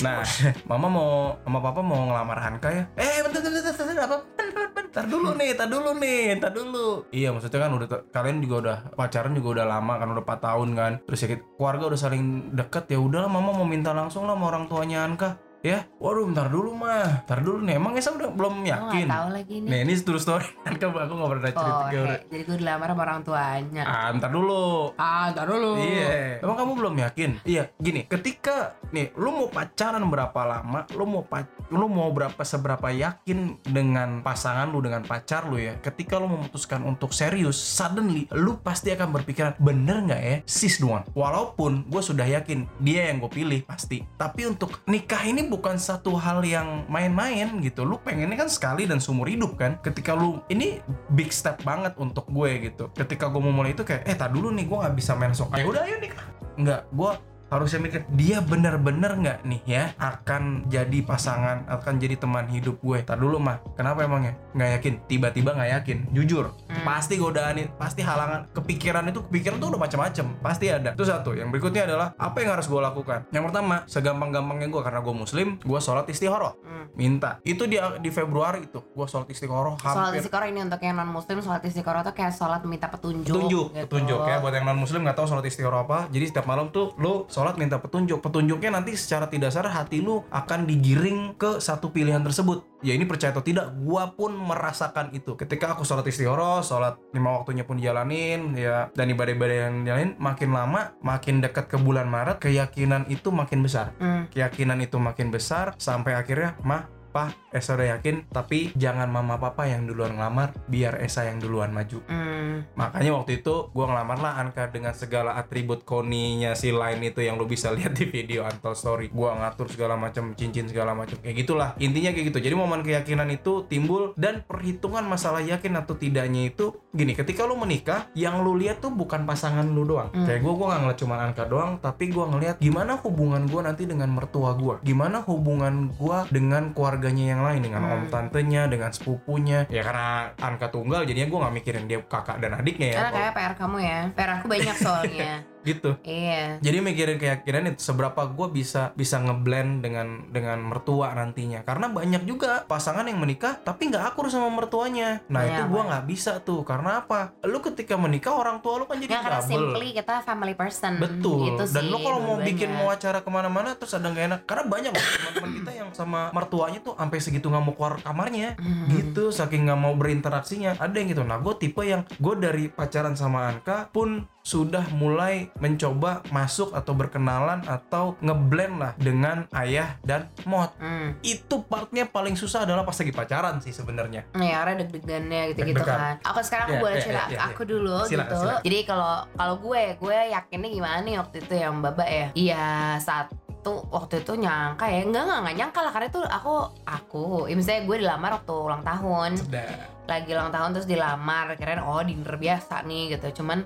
Nah 0.00 0.24
mama 0.70 0.86
mau 0.88 1.10
sama 1.38 1.58
papa 1.60 1.80
mau 1.80 2.08
ngelamar 2.08 2.38
Hanka 2.40 2.68
ya? 2.70 2.84
Eh 2.96 3.20
bentar 3.20 3.40
bentar 3.40 3.60
bentar 3.62 3.84
bentar 3.84 4.04
apa 4.04 4.16
bentar, 4.34 4.66
bentar 4.72 5.04
dulu 5.04 5.28
nih 5.34 5.50
tar 5.52 5.68
dulu 5.68 5.90
nih 5.94 6.20
tar 6.38 6.50
dulu. 6.50 6.88
Iya 7.10 7.28
maksudnya 7.30 7.60
kan 7.60 7.70
udah 7.72 7.88
kalian 8.08 8.36
juga 8.40 8.56
udah 8.56 8.78
pacaran 8.94 9.34
juga 9.36 9.60
udah 9.60 9.66
lama 9.78 9.94
kan 10.00 10.08
udah 10.14 10.24
4 10.24 10.46
tahun 10.46 10.68
kan. 10.74 10.92
Terus 11.04 11.18
ya 11.20 11.28
keluarga 11.58 11.84
udah 11.92 12.00
saling 12.00 12.22
deket 12.54 12.84
ya 12.88 12.98
udahlah 12.98 13.30
mama 13.30 13.52
mau 13.52 13.68
minta 13.68 13.92
langsung 13.92 14.24
lah 14.24 14.38
sama 14.38 14.50
orang 14.50 14.64
tuanya 14.66 15.04
Hanka 15.04 15.43
ya 15.64 15.88
waduh 15.96 16.28
bentar 16.28 16.52
dulu 16.52 16.76
mah 16.76 17.24
bentar 17.24 17.40
dulu 17.40 17.64
nih 17.64 17.80
emang 17.80 17.96
Esa 17.96 18.12
udah 18.12 18.28
belum 18.28 18.68
yakin 18.68 19.06
tahu 19.08 19.28
lagi 19.32 19.56
nih. 19.64 19.70
Nih 19.72 19.78
ini 19.88 19.92
true 19.96 20.20
story 20.20 20.44
Hanka 20.68 20.92
aku 20.92 21.12
gak 21.16 21.30
pernah 21.32 21.42
cerita 21.48 21.64
Oh, 21.64 21.88
he, 21.88 22.16
jadi 22.28 22.42
gue 22.44 22.56
dilamar 22.60 22.88
sama 22.92 23.02
orang 23.06 23.20
tuanya. 23.24 23.82
Ah, 23.86 24.08
bentar 24.12 24.28
dulu 24.28 24.92
Ah, 24.98 25.32
ntar 25.32 25.46
dulu. 25.48 25.80
Iya. 25.80 26.42
Emang 26.44 26.56
kamu 26.58 26.72
belum 26.76 26.94
yakin? 27.00 27.30
Iya, 27.46 27.72
gini, 27.80 28.04
ketika 28.04 28.76
nih 28.92 29.14
lu 29.16 29.30
mau 29.32 29.48
pacaran 29.48 30.04
berapa 30.06 30.40
lama, 30.44 30.84
lu 30.92 31.04
mau 31.08 31.22
pac 31.24 31.48
lu 31.72 31.88
mau 31.88 32.12
berapa 32.12 32.38
seberapa 32.44 32.92
yakin 32.92 33.64
dengan 33.64 34.20
pasangan 34.20 34.68
lu 34.68 34.84
dengan 34.84 35.02
pacar 35.02 35.48
lu 35.48 35.56
ya. 35.56 35.80
Ketika 35.80 36.20
lu 36.20 36.28
memutuskan 36.28 36.84
untuk 36.84 37.10
serius, 37.16 37.56
suddenly 37.56 38.28
lu 38.36 38.60
pasti 38.60 38.92
akan 38.92 39.10
berpikiran 39.10 39.56
bener 39.58 40.04
nggak 40.04 40.22
ya 40.22 40.36
sis 40.44 40.76
doang. 40.78 41.02
Walaupun 41.16 41.88
gue 41.88 42.02
sudah 42.04 42.26
yakin 42.28 42.68
dia 42.84 43.10
yang 43.10 43.24
gue 43.24 43.32
pilih 43.32 43.60
pasti. 43.64 44.04
Tapi 44.18 44.46
untuk 44.50 44.84
nikah 44.86 45.24
ini 45.24 45.46
bukan 45.54 45.78
satu 45.78 46.18
hal 46.18 46.42
yang 46.42 46.82
main-main 46.90 47.46
gitu. 47.62 47.86
Lu 47.86 48.02
pengennya 48.02 48.34
kan 48.34 48.50
sekali 48.50 48.90
dan 48.90 48.98
seumur 48.98 49.30
hidup 49.30 49.54
kan. 49.54 49.78
Ketika 49.78 50.18
lu 50.18 50.42
ini 50.50 50.82
big 51.14 51.30
step 51.30 51.62
banget 51.62 51.94
untuk 51.94 52.26
gue 52.26 52.50
gitu. 52.70 52.90
Ketika 52.90 53.30
gue 53.30 53.38
mau 53.38 53.54
mulai 53.54 53.78
itu 53.78 53.86
kayak 53.86 54.02
eh 54.02 54.18
tak 54.18 54.34
dulu 54.34 54.50
nih 54.50 54.66
gue 54.66 54.78
nggak 54.82 54.94
bisa 54.98 55.14
main 55.14 55.30
sok. 55.30 55.54
Ya 55.54 55.62
udah 55.62 55.86
ayo 55.86 55.96
nikah. 56.02 56.26
Nggak, 56.58 56.80
gue 56.90 57.12
harusnya 57.54 57.80
mikir 57.86 58.02
dia 58.18 58.42
bener-bener 58.42 59.12
nggak 59.14 59.38
nih 59.46 59.62
ya 59.62 59.84
akan 60.02 60.66
jadi 60.66 60.98
pasangan 61.06 61.70
akan 61.70 62.02
jadi 62.02 62.18
teman 62.18 62.50
hidup 62.50 62.82
gue 62.82 62.98
tak 63.06 63.22
dulu 63.22 63.38
mah 63.38 63.62
kenapa 63.78 64.02
emangnya 64.02 64.34
nggak 64.58 64.70
yakin 64.80 64.94
tiba-tiba 65.06 65.54
nggak 65.54 65.70
yakin 65.78 65.98
jujur. 66.10 66.50
Pasti 66.84 67.14
godaan 67.16 67.56
itu 67.56 67.70
pasti 67.74 68.00
halangan 68.00 68.52
kepikiran 68.52 69.08
itu 69.08 69.24
kepikiran 69.24 69.56
tuh 69.56 69.68
udah 69.72 69.80
macam-macam. 69.80 70.26
Pasti 70.38 70.66
ada. 70.68 70.92
Itu 70.92 71.02
satu. 71.02 71.32
Yang 71.32 71.48
berikutnya 71.50 71.82
adalah 71.84 72.12
apa 72.14 72.36
yang 72.38 72.54
harus 72.54 72.66
gue 72.66 72.78
lakukan? 72.78 73.24
Yang 73.28 73.44
pertama 73.48 73.74
segampang-gampangnya 73.88 74.68
gue 74.68 74.82
karena 74.82 75.00
gue 75.00 75.14
muslim 75.14 75.48
gue 75.58 75.80
sholat 75.80 76.04
istikharah 76.06 76.54
Hmm. 76.60 76.86
minta. 76.94 77.40
Itu 77.42 77.64
di 77.64 77.76
di 77.98 78.10
Februari 78.10 78.64
itu 78.64 78.80
gue 78.80 79.06
sholat 79.06 79.26
istikharah 79.26 79.74
Sholat 79.76 80.12
hampir. 80.12 80.20
istiqoroh 80.20 80.46
ini 80.46 80.60
untuk 80.62 80.78
yang 80.78 80.94
non 80.94 81.08
muslim 81.08 81.40
sholat 81.40 81.62
istiqoroh 81.62 82.00
tuh 82.02 82.12
kayak 82.12 82.32
sholat 82.32 82.62
minta 82.64 82.86
petunjuk 82.86 83.24
petunjuk 83.26 83.66
gitu. 83.70 83.84
petunjuk. 83.84 84.18
Ya 84.22 84.36
buat 84.38 84.52
yang 84.52 84.64
non 84.64 84.76
muslim 84.76 85.00
nggak 85.00 85.14
tahu 85.14 85.26
sholat 85.26 85.44
istikharah 85.44 85.82
apa 85.82 85.98
jadi 86.08 86.24
setiap 86.26 86.44
malam 86.44 86.68
tuh 86.68 86.92
lu 86.96 87.24
sholat 87.26 87.56
minta 87.56 87.78
petunjuk. 87.78 88.20
Petunjuknya 88.20 88.70
nanti 88.70 88.92
secara 88.94 89.26
tidak 89.26 89.50
sadar 89.50 89.72
hati 89.72 89.98
lu 89.98 90.20
akan 90.28 90.64
digiring 90.64 91.34
ke 91.34 91.58
satu 91.58 91.88
pilihan 91.88 92.20
tersebut 92.20 92.64
ya 92.84 92.92
ini 92.92 93.08
percaya 93.08 93.32
atau 93.32 93.40
tidak 93.40 93.72
gua 93.80 94.12
pun 94.12 94.36
merasakan 94.36 95.08
itu 95.16 95.32
ketika 95.34 95.72
aku 95.72 95.82
sholat 95.82 96.04
istihoroh 96.04 96.60
sholat 96.60 97.00
lima 97.16 97.40
waktunya 97.40 97.64
pun 97.64 97.80
dijalanin 97.80 98.52
ya 98.52 98.92
dan 98.92 99.08
ibadah-ibadah 99.08 99.56
yang 99.56 99.74
jalanin 99.88 100.12
makin 100.20 100.52
lama 100.52 100.92
makin 101.00 101.40
dekat 101.40 101.72
ke 101.72 101.80
bulan 101.80 102.04
Maret 102.06 102.44
keyakinan 102.44 103.08
itu 103.08 103.32
makin 103.32 103.64
besar 103.64 103.96
Hmm. 103.96 104.28
keyakinan 104.28 104.84
itu 104.84 105.00
makin 105.00 105.32
besar 105.32 105.72
sampai 105.80 106.12
akhirnya 106.12 106.60
mah 106.60 106.84
Pah, 107.14 107.30
Esa 107.54 107.78
udah 107.78 107.94
yakin, 107.94 108.26
tapi 108.26 108.74
jangan 108.74 109.06
mama 109.06 109.38
papa 109.38 109.70
yang 109.70 109.86
duluan 109.86 110.18
ngelamar, 110.18 110.50
biar 110.66 110.98
Esa 110.98 111.30
yang 111.30 111.38
duluan 111.38 111.70
maju. 111.70 112.02
Hmm. 112.10 112.66
Makanya 112.74 113.14
waktu 113.14 113.38
itu 113.38 113.70
gua 113.70 113.86
ngelamar 113.86 114.18
lah 114.18 114.42
Anka 114.42 114.74
dengan 114.74 114.90
segala 114.98 115.38
atribut 115.38 115.86
koninya 115.86 116.58
si 116.58 116.74
lain 116.74 116.98
itu 117.06 117.22
yang 117.22 117.38
lu 117.38 117.46
bisa 117.46 117.70
lihat 117.78 117.94
di 117.94 118.10
video 118.10 118.42
Untold 118.42 118.74
Story. 118.74 119.14
Gua 119.14 119.38
ngatur 119.38 119.70
segala 119.70 119.94
macam 119.94 120.34
cincin 120.34 120.66
segala 120.66 120.90
macam 120.98 121.14
kayak 121.22 121.46
gitulah. 121.46 121.78
Intinya 121.78 122.10
kayak 122.10 122.34
gitu. 122.34 122.42
Jadi 122.42 122.54
momen 122.58 122.82
keyakinan 122.82 123.30
itu 123.30 123.62
timbul 123.70 124.10
dan 124.18 124.42
perhitungan 124.42 125.06
masalah 125.06 125.38
yakin 125.38 125.78
atau 125.78 125.94
tidaknya 125.94 126.50
itu 126.50 126.74
gini, 126.90 127.14
ketika 127.14 127.46
lu 127.46 127.54
menikah, 127.54 128.10
yang 128.18 128.42
lu 128.42 128.58
lihat 128.58 128.82
tuh 128.82 128.90
bukan 128.90 129.22
pasangan 129.22 129.70
lu 129.70 129.86
doang. 129.86 130.10
Hmm. 130.10 130.26
Kayak 130.26 130.42
gua 130.42 130.54
gua 130.58 130.66
nggak 130.74 130.80
ngeliat 130.82 130.98
cuma 130.98 131.14
Anka 131.22 131.44
doang, 131.46 131.78
tapi 131.78 132.10
gua 132.10 132.26
ngeliat 132.26 132.58
gimana 132.58 132.98
hubungan 132.98 133.46
gua 133.46 133.70
nanti 133.70 133.86
dengan 133.86 134.10
mertua 134.10 134.58
gua. 134.58 134.82
Gimana 134.82 135.22
hubungan 135.22 135.94
gua 135.94 136.26
dengan 136.26 136.74
keluarganya 137.04 137.36
yang 137.36 137.42
lain 137.44 137.60
dengan 137.60 137.82
om 137.84 138.00
Hmm. 138.00 138.08
tantenya, 138.08 138.62
dengan 138.64 138.88
sepupunya. 138.88 139.68
Ya 139.68 139.84
karena 139.84 140.32
Anka 140.40 140.72
tunggal 140.72 141.04
jadinya 141.04 141.28
gua 141.28 141.38
nggak 141.46 141.54
mikirin 141.60 141.84
dia 141.84 142.00
kakak 142.00 142.40
dan 142.40 142.56
adiknya 142.56 142.96
ya. 142.96 142.98
Karena 143.04 143.12
kayak 143.12 143.32
PR 143.36 143.54
kamu 143.60 143.76
ya. 143.84 144.00
PR 144.16 144.30
aku 144.40 144.46
banyak 144.48 144.76
soalnya. 144.80 145.34
gitu 145.64 145.96
iya. 146.04 146.60
jadi 146.60 146.84
mikirin 146.84 147.16
keyakinan 147.16 147.72
itu 147.72 147.80
seberapa 147.80 148.28
gue 148.28 148.48
bisa 148.52 148.92
bisa 148.92 149.16
ngeblend 149.20 149.80
dengan 149.80 150.28
dengan 150.28 150.60
mertua 150.60 151.16
nantinya 151.16 151.64
karena 151.64 151.88
banyak 151.88 152.28
juga 152.28 152.68
pasangan 152.68 153.08
yang 153.08 153.16
menikah 153.16 153.56
tapi 153.64 153.88
nggak 153.88 154.14
akur 154.14 154.28
sama 154.28 154.52
mertuanya 154.52 155.24
nah 155.32 155.44
Iya, 155.44 155.60
itu 155.60 155.62
gue 155.76 155.82
nggak 155.84 156.04
bisa 156.08 156.32
tuh 156.40 156.60
karena 156.64 157.04
apa 157.04 157.36
lu 157.44 157.60
ketika 157.60 157.94
menikah 157.96 158.32
orang 158.32 158.58
tua 158.60 158.80
lu 158.80 158.84
kan 158.88 158.96
jadi 158.96 159.14
Ya 159.14 159.20
karena 159.22 159.42
simply 159.46 159.94
kita 159.94 160.14
family 160.26 160.54
person. 160.58 160.98
Betul. 160.98 161.54
Gitu 161.54 161.62
Dan 161.70 161.84
sih, 161.86 161.92
lo 161.92 161.98
kalau 162.02 162.18
mau 162.18 162.36
bikin 162.42 162.70
mau 162.74 162.90
acara 162.90 163.22
ke 163.22 163.30
mana-mana 163.30 163.78
terus 163.78 163.94
ada 163.94 164.10
nggak 164.10 164.24
enak, 164.26 164.40
karena 164.42 164.64
banyak 164.66 164.90
loh 164.90 165.04
teman-teman 165.06 165.50
kita 165.62 165.70
yang 165.70 165.88
sama 165.94 166.20
mertuanya 166.34 166.78
tuh 166.82 166.98
sampai 166.98 167.18
segitu 167.22 167.46
nggak 167.46 167.62
mau 167.62 167.74
keluar 167.78 167.94
kamarnya, 168.02 168.58
Hmm. 168.58 168.90
gitu, 168.90 169.30
saking 169.30 169.70
nggak 169.70 169.78
mau 169.78 169.94
berinteraksinya. 169.94 170.80
Ada 170.82 170.94
yang 170.98 171.08
gitu. 171.14 171.22
Nah, 171.22 171.38
gue 171.38 171.54
tipe 171.60 171.82
yang 171.86 172.02
gue 172.18 172.34
dari 172.34 172.66
pacaran 172.66 173.14
sama 173.14 173.46
Anka 173.46 173.86
pun 173.94 174.26
sudah 174.44 174.84
mulai 174.92 175.48
mencoba 175.56 176.20
masuk 176.28 176.76
atau 176.76 176.92
berkenalan 176.92 177.64
atau 177.64 178.12
ngeblend 178.20 178.76
lah 178.76 178.92
dengan 179.00 179.48
ayah 179.56 179.96
dan 180.04 180.28
mod. 180.44 180.68
Hmm. 180.76 181.16
Itu 181.24 181.64
partnya 181.64 182.04
paling 182.04 182.36
susah 182.36 182.68
adalah 182.68 182.84
pas 182.84 182.92
lagi 182.92 183.08
pacaran 183.08 183.56
sih 183.64 183.72
sebenarnya. 183.72 184.28
Ya 184.36 184.60
karena 184.60 184.84
deg-degannya 184.84 185.40
gitu-gitu 185.56 185.80
Deg-degan. 185.80 185.96
kan. 185.96 186.14
Aku 186.28 186.44
sekarang 186.44 186.64
aku 186.68 186.76
Ya, 186.76 186.82
boleh 186.84 186.96
ya, 186.96 187.02
cerita 187.02 187.24
ya, 187.24 187.32
ya, 187.32 187.40
aku 187.48 187.62
dulu 187.64 187.96
Silakan, 188.04 188.28
gitu. 188.28 188.36
silakan. 188.36 188.62
Jadi 188.68 188.78
kalau 188.84 189.12
kalau 189.32 189.54
gue 189.56 189.82
gue 189.96 190.18
yakinnya 190.28 190.70
gimana 190.70 190.98
nih 191.00 191.16
waktu 191.16 191.36
itu 191.40 191.54
yang 191.56 191.74
Baba 191.80 192.04
ya? 192.04 192.26
Iya 192.36 192.66
satu 193.00 193.88
waktu 193.88 194.20
itu 194.20 194.32
nyangka 194.36 194.84
ya 194.84 195.08
enggak 195.08 195.24
enggak 195.24 195.38
enggak 195.40 195.56
nyangka 195.56 195.80
lah 195.80 195.92
karena 195.96 196.08
itu 196.12 196.20
aku 196.20 196.54
aku 196.84 197.24
ya 197.48 197.56
misalnya 197.56 197.82
gue 197.88 197.96
dilamar 197.96 198.30
waktu 198.36 198.52
ulang 198.52 198.82
tahun 198.84 199.30
Sudah. 199.40 199.72
Lagi 200.04 200.30
ulang 200.32 200.52
tahun 200.52 200.76
terus 200.76 200.88
dilamar 200.88 201.56
kirain 201.56 201.80
oh 201.80 202.00
dinner 202.04 202.36
biasa 202.36 202.84
nih 202.84 203.16
gitu. 203.16 203.42
Cuman 203.42 203.64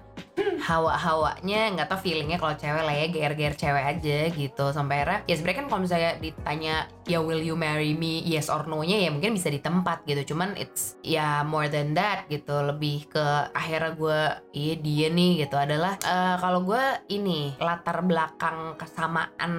hawa-hawanya 0.58 1.74
nggak 1.74 1.88
tau 1.90 1.98
feelingnya 1.98 2.38
kalau 2.38 2.54
cewek 2.54 2.82
lah 2.84 2.94
ya 2.94 3.06
GR-GR 3.10 3.54
cewek 3.58 3.84
aja 3.84 4.18
gitu. 4.30 4.64
Sampai 4.70 5.02
akhirnya 5.02 5.18
ya 5.26 5.34
sebenarnya 5.38 5.58
kan 5.58 5.66
kalau 5.70 5.80
misalnya 5.82 6.12
ditanya 6.18 6.74
ya 7.08 7.18
will 7.18 7.42
you 7.42 7.58
marry 7.58 7.94
me? 7.94 8.22
Yes 8.22 8.52
or 8.52 8.66
no 8.70 8.82
nya 8.84 8.98
ya 8.98 9.10
mungkin 9.10 9.34
bisa 9.34 9.50
di 9.50 9.58
tempat 9.58 10.06
gitu. 10.06 10.34
Cuman 10.34 10.54
it's 10.60 10.94
ya 11.02 11.42
more 11.42 11.66
than 11.66 11.94
that 11.98 12.26
gitu. 12.30 12.54
Lebih 12.54 13.10
ke 13.10 13.26
akhirnya 13.54 13.92
gue 13.94 14.20
iya 14.54 14.74
dia 14.78 15.06
nih 15.10 15.46
gitu. 15.46 15.56
Adalah 15.58 15.98
eh, 16.02 16.36
kalau 16.38 16.62
gue 16.62 16.82
ini 17.10 17.58
latar 17.58 18.04
belakang 18.04 18.78
kesamaan 18.78 19.52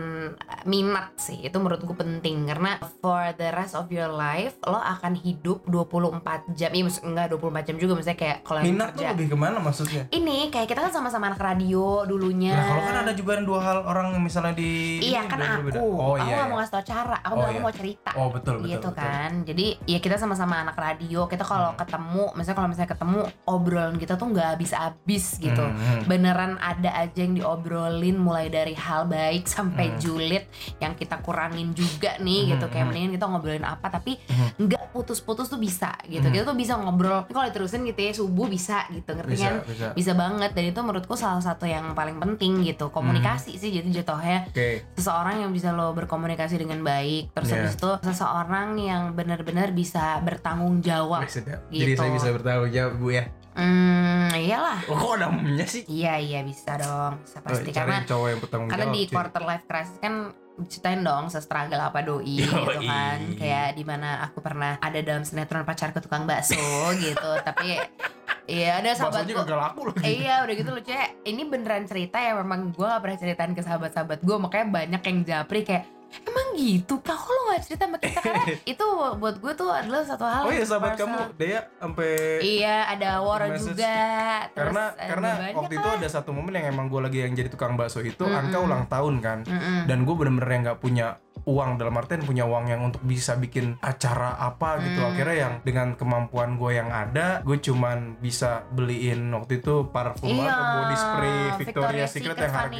minat 0.63 1.15
sih 1.19 1.43
itu 1.43 1.57
menurut 1.59 1.83
gue 1.83 1.97
penting. 1.97 2.47
Karena 2.47 2.79
for 3.03 3.35
the 3.35 3.49
rest 3.51 3.75
of 3.75 3.91
your 3.91 4.11
life 4.11 4.55
lo 4.63 4.79
akan 4.79 5.17
hidup 5.17 5.65
24 5.67 6.55
jam 6.55 6.68
iya 6.71 6.83
maksud 6.83 7.03
enggak 7.03 7.25
24 7.31 7.39
jam 7.63 7.75
juga 7.75 7.93
misalnya 7.93 8.19
kayak 8.19 8.37
kalau 8.41 8.59
Minat 8.61 8.89
tuh 8.91 9.03
lebih 9.03 9.27
ke 9.27 9.35
mana 9.35 9.57
maksudnya? 9.57 10.03
ini 10.09 10.37
kayak 10.47 10.67
kita 10.67 10.79
kan 10.79 10.91
sama-sama 10.91 11.25
anak 11.27 11.39
radio 11.39 12.03
dulunya 12.03 12.51
Nah, 12.51 12.65
kalau 12.67 12.83
kan 12.83 12.95
ada 12.99 13.13
juga 13.13 13.31
dua 13.39 13.59
hal 13.59 13.77
orang 13.83 14.05
yang 14.11 14.21
misalnya 14.21 14.53
di 14.53 14.99
Iya 15.01 15.23
kan 15.25 15.39
aku, 15.39 15.79
Oh 15.79 16.13
aku 16.13 16.23
iya. 16.23 16.35
iya. 16.35 16.45
mau 16.45 16.57
ngasih 16.57 16.71
tau 16.71 16.83
cara, 16.83 17.17
aku 17.19 17.31
Oh, 17.31 17.39
bilang 17.39 17.53
iya. 17.53 17.61
mau 17.61 17.71
cerita. 17.71 18.11
Oh 18.13 18.27
betul 18.29 18.55
betul. 18.57 18.69
gitu 18.69 18.79
betul. 18.85 18.93
kan 18.95 19.31
jadi 19.41 19.65
ya 19.85 19.99
kita 19.99 20.15
sama-sama 20.15 20.55
anak 20.59 20.75
radio 20.75 21.25
kita 21.25 21.43
kalau 21.43 21.69
Hmm. 21.69 21.79
ketemu 21.79 22.23
misalnya 22.33 22.57
kalau 22.57 22.69
misalnya 22.69 22.89
ketemu 22.89 23.19
obrolan 23.45 23.95
kita 23.95 24.13
tuh 24.13 24.27
nggak 24.27 24.47
habis-habis 24.51 25.25
gitu 25.37 25.61
Hmm, 25.61 25.75
hmm. 25.75 26.01
beneran 26.05 26.57
ada 26.57 26.91
aja 26.97 27.19
yang 27.19 27.33
diobrolin 27.33 28.17
mulai 28.17 28.47
dari 28.47 28.73
hal 28.73 29.05
baik 29.05 29.45
sampai 29.45 29.89
Hmm. 29.89 29.99
julid 29.99 30.43
yang 30.77 30.93
kita 30.93 31.19
kurangin 31.19 31.71
juga 31.71 32.17
nih 32.17 32.51
gitu 32.51 32.61
Hmm, 32.61 32.69
kayak 32.69 32.77
hmm. 32.77 32.89
mendingan 32.89 33.11
kita 33.13 33.25
ngobrolin 33.25 33.63
apa 33.63 33.87
tapi 33.89 34.17
Hmm. 34.21 34.49
nggak 34.59 34.83
putus-putus 34.89 35.47
tuh 35.47 35.57
bisa 35.57 35.93
gitu 36.03 36.21
Hmm. 36.21 36.33
kita 36.33 36.43
tuh 36.45 36.57
bisa 36.59 36.75
ngobrol 36.75 37.23
kalau 37.25 37.45
diterusin 37.45 37.81
gitu 37.85 37.99
ya 38.01 38.11
subuh 38.11 38.45
bisa 38.45 38.83
gitu 38.89 39.07
ngerti 39.09 39.33
Bisa 39.33 39.45
kan 39.45 39.55
bisa. 39.63 39.87
bisa 39.93 40.11
banget 40.13 40.51
dan 40.51 40.63
itu 40.65 40.79
menurutku 40.79 41.15
salah 41.15 41.39
satu 41.39 41.63
yang 41.63 41.93
paling 41.93 42.19
penting 42.19 42.59
gitu 42.61 42.89
komunikasi 42.89 43.29
Hmm. 43.49 43.57
sih 43.57 43.69
jadi 43.71 43.87
jatuhnya 43.95 44.39
Oke. 44.45 44.83
seseorang 44.93 45.39
yang 45.39 45.51
bisa 45.51 45.71
lo 45.71 45.91
berkomunikasi 45.91 46.57
dengan 46.57 46.81
baik 46.81 47.31
terus 47.31 47.49
habis 47.49 47.73
itu 47.73 47.89
seseorang 48.03 48.75
yang 48.75 49.01
benar-benar 49.11 49.71
bisa 49.71 50.19
bertanggung 50.19 50.81
jawab 50.81 51.23
sedap. 51.25 51.63
Gitu. 51.69 51.79
Jadi 51.79 51.93
saya 51.95 52.11
bisa 52.11 52.29
bertanggung 52.31 52.69
jawab 52.69 52.93
bu 52.95 53.09
ya. 53.11 53.23
hmm 53.53 54.31
iyalah 54.35 54.79
Oh, 54.85 54.95
kok 54.95 55.19
ada 55.19 55.27
sih? 55.65 55.83
iya 55.85 56.15
iya 56.15 56.39
bisa 56.41 56.75
dong 56.75 57.19
bisa 57.19 57.39
pasti 57.39 57.69
Oh, 57.69 57.75
karena 57.75 57.97
cowok 58.03 58.27
yang 58.27 58.39
bertanggung 58.39 58.67
karena 58.67 58.85
jawab. 58.85 58.95
di 58.95 59.01
cuy. 59.01 59.11
quarter 59.11 59.43
life 59.43 59.65
crisis 59.65 59.97
kan 59.97 60.13
ceritain 60.67 60.99
dong 60.99 61.31
se-struggle 61.31 61.79
apa 61.79 62.03
doi 62.03 62.43
gitu 62.43 62.51
Yoi. 62.51 62.87
kan 62.87 63.19
kayak 63.37 63.77
di 63.77 63.83
mana 63.87 64.25
aku 64.25 64.43
pernah 64.43 64.75
ada 64.81 64.99
dalam 64.99 65.23
sinetron 65.23 65.63
pacarku 65.63 66.03
tukang 66.03 66.27
bakso 66.27 66.59
gitu 67.03 67.31
tapi 67.45 67.79
Iya 68.49 68.81
ada 68.81 68.97
sahabat 68.97 69.29
gue 69.29 69.37
laku. 69.45 69.93
Eh, 70.01 70.25
iya 70.25 70.41
udah 70.41 70.55
gitu 70.57 70.73
lucu 70.73 70.89
ya 70.89 71.13
Ini 71.21 71.45
beneran 71.45 71.85
cerita 71.85 72.17
ya 72.17 72.33
Memang 72.33 72.73
gue 72.73 72.81
gak 72.81 72.97
pernah 73.05 73.17
ceritain 73.21 73.53
ke 73.53 73.61
sahabat-sahabat 73.61 74.25
gue 74.25 74.37
Makanya 74.41 74.65
banyak 74.73 75.01
yang 75.05 75.17
japri 75.21 75.61
kayak 75.61 75.85
Emang 76.19 76.47
gitu 76.53 76.97
kak 76.99 77.21
lo 77.21 77.41
gak 77.47 77.61
cerita 77.61 77.83
sama 77.83 77.97
kita 77.97 78.19
Karena 78.19 78.43
itu 78.71 78.85
buat 79.15 79.35
gue 79.35 79.53
tuh 79.53 79.69
adalah 79.69 80.01
satu 80.01 80.23
hal 80.23 80.43
Oh 80.43 80.51
iya 80.51 80.63
sahabat 80.63 80.93
personal. 80.93 81.29
kamu 81.29 81.37
Dea 81.37 81.61
sampai 81.75 82.11
Iya 82.41 82.77
ada 82.87 83.09
Message. 83.51 83.61
juga 83.69 83.95
Terus 84.47 84.57
karena 84.59 84.83
karena 84.95 85.29
waktu 85.53 85.73
lah. 85.73 85.79
itu 85.79 85.89
ada 85.95 86.07
satu 86.09 86.29
momen 86.31 86.53
yang 86.53 86.67
emang 86.67 86.85
gue 86.87 86.99
lagi 86.99 87.19
yang 87.19 87.33
jadi 87.33 87.47
tukang 87.47 87.73
bakso 87.73 88.01
itu 88.01 88.19
Mm-mm. 88.19 88.39
Anka 88.39 88.57
ulang 88.59 88.83
tahun 88.85 89.15
kan 89.19 89.39
Mm-mm. 89.43 89.79
dan 89.85 89.97
gue 90.01 90.15
bener-bener 90.15 90.49
yang 90.49 90.63
nggak 90.65 90.79
punya 90.79 91.07
uang 91.41 91.75
dalam 91.75 91.93
artian 91.93 92.21
punya 92.21 92.43
uang 92.43 92.65
yang 92.67 92.81
untuk 92.83 93.01
bisa 93.01 93.35
bikin 93.35 93.77
acara 93.79 94.35
apa 94.35 94.79
gitu 94.79 94.99
Hmm. 94.99 95.09
akhirnya 95.09 95.37
yang 95.37 95.53
dengan 95.61 95.87
kemampuan 95.93 96.55
gue 96.55 96.71
yang 96.73 96.89
ada 96.89 97.39
gue 97.41 97.57
cuman 97.57 98.17
bisa 98.17 98.65
beliin 98.69 99.29
waktu 99.29 99.59
itu 99.59 99.87
parfum 99.87 100.27
Iya 100.29 100.49
atau 100.49 100.65
body 100.75 100.95
spray 100.95 101.37
Victoria, 101.57 102.05
Secret, 102.05 102.37
yang 102.37 102.53
harga 102.53 102.79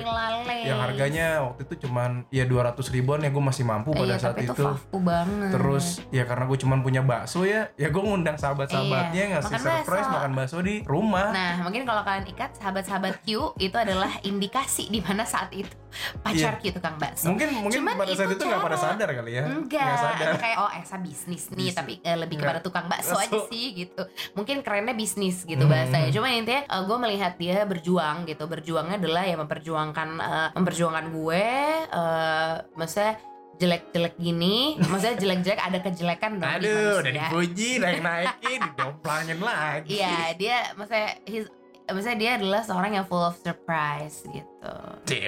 yang 0.60 0.80
harganya 0.80 1.28
waktu 1.44 1.62
itu 1.64 1.86
cuman 1.86 2.26
ya 2.30 2.44
200 2.44 2.76
ribuan 2.90 3.20
ya 3.20 3.30
gue 3.30 3.44
masih 3.44 3.64
mampu 3.64 3.92
pada 3.92 4.06
Iya 4.10 4.18
saat 4.20 4.38
itu 4.38 4.52
itu 4.52 4.66
banget 5.00 5.50
terus 5.52 5.86
ya 6.10 6.24
karena 6.24 6.44
gue 6.46 6.58
cuman 6.58 6.80
punya 6.80 7.02
bakso 7.02 7.44
ya 7.44 7.70
ya 7.74 7.88
gue 7.88 8.02
ngundang 8.02 8.36
sahabat-sahabatnya 8.36 9.08
Iya, 9.12 9.26
ngasih 9.32 9.50
makan 9.50 9.62
surprise 9.62 10.00
bakso. 10.02 10.16
makan 10.16 10.32
bakso 10.34 10.58
di 10.60 10.76
rumah 10.84 11.28
Nah, 11.30 11.54
mungkin 11.62 11.84
kalau 11.84 12.02
kalian 12.02 12.26
ikat 12.28 12.52
sahabat-sahabat 12.56 13.22
Q 13.22 13.28
itu 13.58 13.76
adalah 13.76 14.12
indikasi 14.22 14.88
di 14.88 15.00
mana 15.00 15.24
saat 15.24 15.50
itu 15.52 15.72
pacar 16.20 16.58
Q 16.58 16.72
tukang 16.72 16.96
bakso. 16.96 17.28
mungkin 17.28 17.48
mungkin 17.56 17.80
Cuman 17.80 17.94
pada 17.96 18.12
saat 18.12 18.30
itu 18.30 18.38
itu 18.38 18.46
nggak 18.50 18.62
pada 18.62 18.78
sadar 18.78 19.10
kali 19.12 19.32
ya 19.32 19.44
Enggak, 19.46 19.80
Nggak 19.80 20.00
sadar 20.02 20.34
kayak 20.38 20.58
oh 20.58 20.72
Esa 20.72 20.98
bisnis 20.98 21.44
nih, 21.48 21.56
Bisnis. 21.56 21.74
tapi 21.74 21.94
eh, 22.00 22.18
lebih 22.18 22.36
kepada 22.38 22.60
tukang 22.60 22.86
bakso 22.86 23.14
aja 23.14 23.38
sih 23.46 23.66
gitu. 23.76 24.02
Mungkin 24.34 24.60
kerennya 24.60 24.92
bisnis 24.92 25.44
gitu 25.44 25.60
Hmm. 25.60 25.72
bahasanya. 25.72 26.10
Cuma 26.10 26.28
intinya 26.28 26.62
gue 26.66 26.98
melihat 27.00 27.34
dia 27.36 27.62
berjuang 27.62 28.26
gitu. 28.26 28.44
Berjuangnya 28.44 28.98
adalah 28.98 29.24
ya 29.24 29.36
memperjuangkan 29.36 30.10
eh, 30.18 30.50
memperjuangkan 30.54 31.06
gue, 31.10 31.46
eh 31.86 32.54
maksudnya 32.74 33.14
jelek-jelek 33.56 34.16
gini, 34.16 34.58
maksudnya 34.80 35.20
jelek-jelek 35.20 35.60
ada 35.60 35.78
kejelekan 35.80 36.32
dong 36.38 36.48
di 36.58 36.64
Aduh, 36.64 37.04
udah 37.04 37.12
dipuji, 37.14 37.70
naik-naikin, 37.78 38.60
didomplangin 38.64 39.40
lagi. 39.52 40.00
Iya, 40.00 40.18
dia 40.34 40.58
maksudnya 40.74 41.20
his, 41.26 41.52
maksudnya 41.90 42.18
dia 42.18 42.32
adalah 42.36 42.62
seorang 42.62 42.92
yang 42.94 43.06
full 43.06 43.22
of 43.22 43.36
surprise 43.36 44.22
gitu. 44.26 44.74